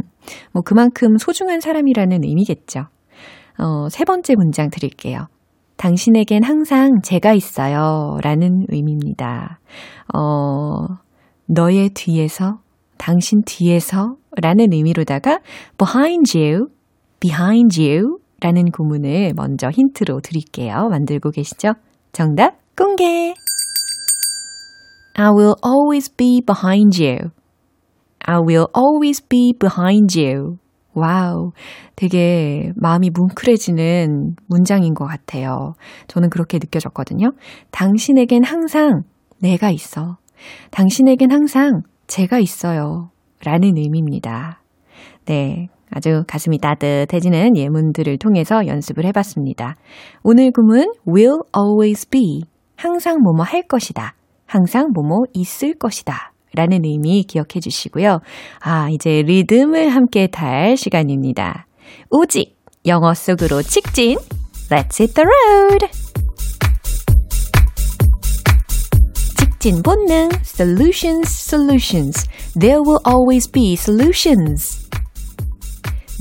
뭐 0.53 0.63
그만큼 0.63 1.17
소중한 1.17 1.61
사람이라는 1.61 2.23
의미겠죠. 2.23 2.81
어, 3.59 3.89
세 3.89 4.05
번째 4.05 4.35
문장 4.37 4.69
드릴게요. 4.69 5.27
당신에겐 5.81 6.45
항상 6.45 7.01
제가 7.03 7.33
있어요. 7.33 8.19
라는 8.23 8.67
의미입니다. 8.69 9.61
어, 10.15 10.99
너의 11.47 11.89
뒤에서, 11.95 12.59
당신 12.99 13.41
뒤에서 13.47 14.17
라는 14.43 14.75
의미로다가 14.75 15.41
behind 15.79 16.39
you, 16.39 16.67
behind 17.19 17.81
you 17.81 18.19
라는 18.43 18.71
구문을 18.71 19.33
먼저 19.35 19.71
힌트로 19.71 20.21
드릴게요. 20.21 20.89
만들고 20.91 21.31
계시죠? 21.31 21.73
정답 22.13 22.59
공개! 22.77 23.35
I 25.15 25.31
will 25.31 25.55
always 25.65 26.15
be 26.15 26.43
behind 26.45 27.03
you. 27.03 27.31
I 28.27 28.37
will 28.37 28.67
always 28.77 29.27
be 29.27 29.55
behind 29.59 30.21
you. 30.21 30.59
와우. 31.01 31.53
되게 31.97 32.73
마음이 32.77 33.11
뭉클해지는 33.11 34.37
문장인 34.47 34.95
것 34.95 35.07
같아요. 35.07 35.75
저는 36.07 36.31
그렇게 36.31 36.59
느껴졌거든요. 36.59 37.33
당신에겐 37.71 38.45
항상 38.45 39.03
내가 39.41 39.71
있어. 39.71 40.19
당신에겐 40.71 41.31
항상 41.31 41.83
제가 42.07 42.39
있어요. 42.39 43.11
라는 43.45 43.77
의미입니다. 43.77 44.63
네. 45.27 45.69
아주 45.93 46.23
가슴이 46.29 46.59
따뜻해지는 46.59 47.57
예문들을 47.57 48.19
통해서 48.19 48.67
연습을 48.67 49.05
해봤습니다. 49.07 49.77
오늘 50.23 50.53
구문 50.53 50.93
will 51.09 51.39
always 51.57 52.09
be. 52.09 52.43
항상 52.77 53.19
뭐뭐 53.23 53.45
할 53.45 53.63
것이다. 53.63 54.15
항상 54.47 54.93
뭐뭐 54.95 55.25
있을 55.35 55.75
것이다. 55.75 56.30
라는 56.55 56.85
의미 56.85 57.25
기억해 57.25 57.61
주시고요. 57.61 58.21
아, 58.61 58.89
이제 58.91 59.23
리듬을 59.23 59.89
함께 59.89 60.27
탈 60.27 60.77
시간입니다. 60.77 61.67
오직 62.11 62.57
영어 62.87 63.15
속으로 63.15 63.63
직진. 63.63 64.19
Let's 64.71 65.01
hit 65.01 65.15
the 65.15 65.27
road! 65.27 65.87
직진 69.61 69.83
본능 69.83 70.31
solutions 70.43 71.29
solutions 71.29 72.27
there 72.59 72.81
will 72.81 72.99
always 73.07 73.47
be 73.47 73.75
solutions 73.75 74.89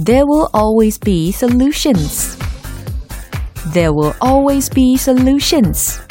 there 0.04 0.26
will 0.28 0.50
always 0.54 1.00
be 1.00 1.30
solutions 1.30 2.38
there 3.74 3.94
will 3.94 4.14
always 4.22 4.70
be 4.70 4.96
solutions 4.96 6.02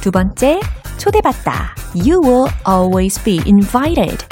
두 0.00 0.12
번째 0.12 0.60
초대받다 0.97 1.75
You 1.93 2.21
will 2.21 2.47
always 2.65 3.21
be 3.23 3.41
invited. 3.45 4.23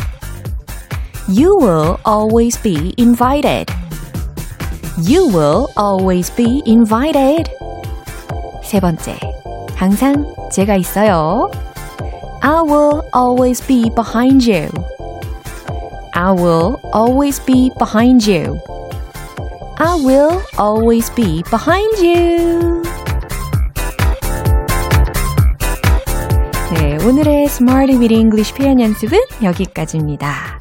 You 1.28 1.58
will 1.58 1.98
always 2.06 2.58
be 2.62 2.94
invited. 2.98 3.72
You 4.98 5.28
will 5.28 5.68
always 5.78 6.34
be 6.36 6.62
invited. 6.66 7.52
세 8.64 8.80
번째, 8.80 9.20
항상 9.76 10.26
제가 10.52 10.76
있어요. 10.76 11.52
I 12.42 12.62
will 12.62 13.02
always 13.14 13.62
be 13.66 13.90
behind 13.94 14.50
you. 14.50 14.70
I 16.14 16.32
will 16.32 16.78
always 16.94 17.40
be 17.46 17.72
behind 17.78 18.26
you. 18.26 18.60
I 19.78 19.96
will 19.96 20.42
always 20.58 21.10
be 21.10 21.44
behind 21.50 22.00
you. 22.00 22.84
오늘의 27.07 27.45
Smart 27.45 27.93
with 27.93 28.15
English 28.15 28.55
표현 28.55 28.81
연습은 28.81 29.19
여기까지입니다. 29.43 30.59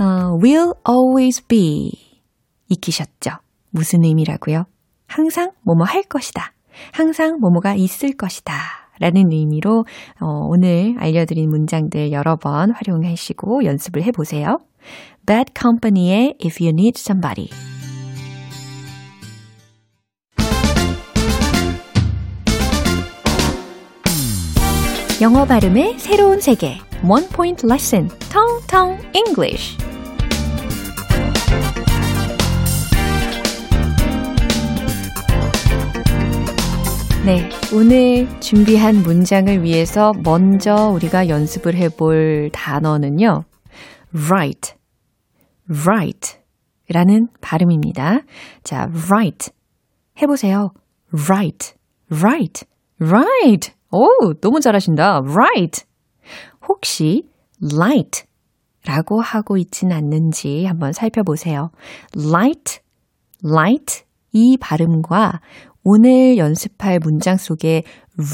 어, 0.00 0.38
will 0.42 0.72
always 0.88 1.46
be 1.46 1.92
익히셨죠? 2.70 3.32
무슨 3.68 4.02
의미라고요? 4.02 4.64
항상 5.06 5.50
뭐뭐 5.62 5.84
할 5.84 6.02
것이다. 6.04 6.54
항상 6.90 7.38
뭐뭐가 7.38 7.74
있을 7.74 8.16
것이다. 8.16 8.54
라는 8.98 9.30
의미로 9.30 9.84
어, 10.22 10.26
오늘 10.48 10.96
알려드린 10.98 11.50
문장들 11.50 12.12
여러 12.12 12.36
번 12.36 12.70
활용하시고 12.70 13.64
연습을 13.66 14.04
해보세요. 14.04 14.56
Bad 15.26 15.52
Company의 15.54 16.36
If 16.42 16.64
You 16.64 16.70
Need 16.70 16.98
Somebody 16.98 17.50
영어 25.24 25.46
발음의 25.46 25.98
새로운 25.98 26.38
세계 26.38 26.76
One 27.02 27.26
Point 27.30 27.66
Lesson 27.66 28.10
텅텅 28.30 28.98
English 29.14 29.78
네, 37.24 37.48
오늘 37.74 38.28
준비한 38.40 38.96
문장을 38.96 39.62
위해서 39.62 40.12
먼저 40.22 40.90
우리가 40.90 41.30
연습을 41.30 41.74
해볼 41.74 42.50
단어는요. 42.52 43.44
right, 44.12 44.74
right 45.70 46.36
라는 46.90 47.28
발음입니다. 47.40 48.20
자, 48.62 48.90
right 49.10 49.50
해보세요. 50.20 50.74
right, 51.14 51.72
right, 52.10 52.66
right. 53.00 53.73
오, 53.94 54.34
너무 54.40 54.58
잘하신다. 54.60 55.22
right. 55.24 55.84
혹시 56.68 57.28
light 57.62 58.24
라고 58.84 59.20
하고 59.20 59.56
있진 59.56 59.92
않는지 59.92 60.64
한번 60.64 60.92
살펴보세요. 60.92 61.70
light, 62.18 62.80
light 63.44 64.02
이 64.32 64.56
발음과 64.58 65.40
오늘 65.84 66.36
연습할 66.38 66.98
문장 66.98 67.36
속에 67.36 67.84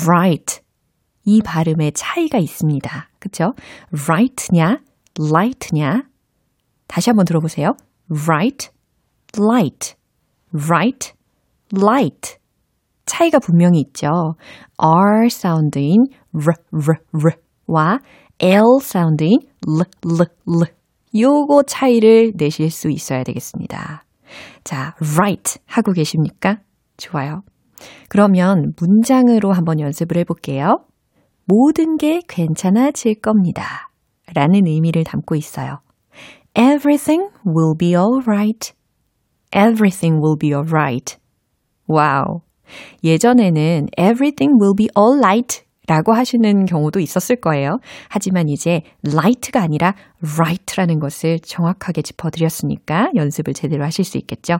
right 0.06 0.62
이 1.26 1.42
발음의 1.42 1.92
차이가 1.92 2.38
있습니다. 2.38 3.10
그쵸? 3.18 3.52
right냐, 3.92 4.80
light냐? 5.18 6.04
다시 6.86 7.10
한번 7.10 7.26
들어보세요. 7.26 7.76
right, 8.08 8.70
light, 9.38 9.94
right, 10.54 11.12
light. 11.76 12.39
차이가 13.10 13.40
분명히 13.40 13.80
있죠. 13.80 14.08
R 14.78 15.28
사운드인 15.28 16.06
R, 16.32 16.54
R, 16.72 17.34
R와 17.66 17.98
L 18.38 18.62
사운드인 18.80 19.40
L, 19.66 19.84
L, 20.06 20.26
L. 20.62 20.74
요거 21.18 21.64
차이를 21.64 22.32
내실 22.36 22.70
수 22.70 22.88
있어야 22.88 23.24
되겠습니다. 23.24 24.04
자, 24.62 24.94
right 25.16 25.58
하고 25.66 25.92
계십니까? 25.92 26.60
좋아요. 26.96 27.42
그러면 28.08 28.72
문장으로 28.78 29.52
한번 29.52 29.80
연습을 29.80 30.16
해볼게요. 30.18 30.84
모든 31.46 31.96
게 31.96 32.20
괜찮아질 32.28 33.20
겁니다. 33.20 33.90
라는 34.32 34.66
의미를 34.66 35.02
담고 35.02 35.34
있어요. 35.34 35.80
Everything 36.54 37.28
will 37.44 37.74
be 37.76 37.96
alright. 37.96 38.72
Everything 39.52 40.22
will 40.22 40.38
be 40.38 40.52
alright. 40.52 41.16
와우. 41.88 42.42
예전에는 43.04 43.86
everything 43.98 44.54
will 44.60 44.74
be 44.76 44.88
alright 44.98 45.62
라고 45.86 46.12
하시는 46.12 46.66
경우도 46.66 47.00
있었을 47.00 47.36
거예요. 47.36 47.78
하지만 48.08 48.48
이제 48.48 48.82
light가 49.04 49.60
아니라 49.60 49.94
right라는 50.38 51.00
것을 51.00 51.40
정확하게 51.40 52.02
짚어드렸으니까 52.02 53.10
연습을 53.16 53.54
제대로 53.54 53.84
하실 53.84 54.04
수 54.04 54.16
있겠죠. 54.18 54.58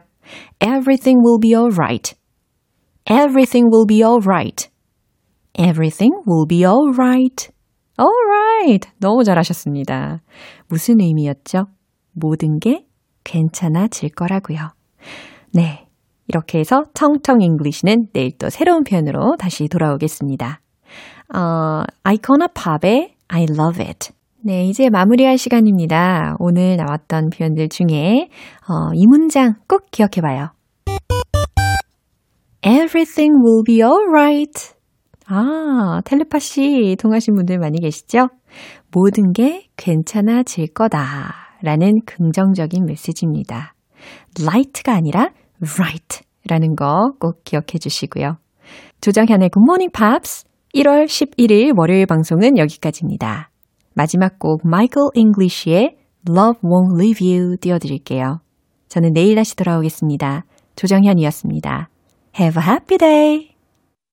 Everything 0.60 1.20
will 1.24 1.38
be 1.40 1.54
alright. 1.54 2.14
Everything 3.08 3.70
will 3.72 3.86
be 3.86 4.02
alright. 4.02 4.68
Everything 5.54 6.12
will 6.26 6.46
be 6.48 6.64
alright. 6.64 7.50
Alright. 7.98 8.90
너무 8.98 9.22
잘하셨습니다. 9.22 10.22
무슨 10.68 11.00
의미였죠? 11.00 11.66
모든 12.12 12.58
게 12.58 12.86
괜찮아질 13.24 14.10
거라고요. 14.10 14.70
네. 15.52 15.86
이렇게 16.30 16.60
해서 16.60 16.84
텅텅 16.94 17.40
English는 17.40 18.06
내일 18.12 18.30
또 18.38 18.50
새로운 18.50 18.84
표현으로 18.84 19.34
다시 19.36 19.66
돌아오겠습니다. 19.66 20.60
어, 21.34 21.82
아이코나 22.04 22.46
팝의 22.54 23.14
I 23.26 23.46
love 23.50 23.84
it. 23.84 24.12
네, 24.44 24.64
이제 24.64 24.88
마무리할 24.90 25.38
시간입니다. 25.38 26.36
오늘 26.38 26.76
나왔던 26.76 27.30
표현들 27.30 27.68
중에 27.68 28.28
어, 28.68 28.94
이 28.94 29.06
문장 29.08 29.54
꼭 29.68 29.90
기억해 29.90 30.20
봐요. 30.22 30.50
Everything 32.64 33.34
will 33.44 33.64
be 33.66 33.82
alright. 33.82 34.74
아, 35.26 36.00
텔레파시 36.04 36.96
통하신 37.00 37.34
분들 37.34 37.58
많이 37.58 37.80
계시죠? 37.80 38.28
모든 38.92 39.32
게 39.32 39.66
괜찮아질 39.76 40.74
거다. 40.74 41.34
라는 41.62 41.94
긍정적인 42.06 42.84
메시지입니다. 42.86 43.74
light가 44.40 44.94
아니라 44.94 45.30
right 45.62 46.20
라는 46.48 46.74
거 46.74 47.12
꼭 47.20 47.44
기억해 47.44 47.78
주시고요. 47.80 48.36
조정현의 49.00 49.50
Good 49.50 49.64
Morning 49.66 49.92
Pops 49.92 50.44
1월 50.74 51.06
11일 51.06 51.76
월요일 51.78 52.06
방송은 52.06 52.58
여기까지입니다. 52.58 53.50
마지막 53.94 54.38
곡 54.38 54.60
마이클 54.64 55.02
잉글리쉬의 55.14 55.96
Love 56.28 56.60
Won't 56.62 56.98
Leave 57.00 57.36
You 57.38 57.56
띄워드릴게요. 57.56 58.40
저는 58.88 59.12
내일 59.12 59.36
다시 59.36 59.56
돌아오겠습니다. 59.56 60.44
조정현이었습니다. 60.76 61.88
Have 62.38 62.62
a 62.62 62.68
happy 62.68 62.98
day! 62.98 63.49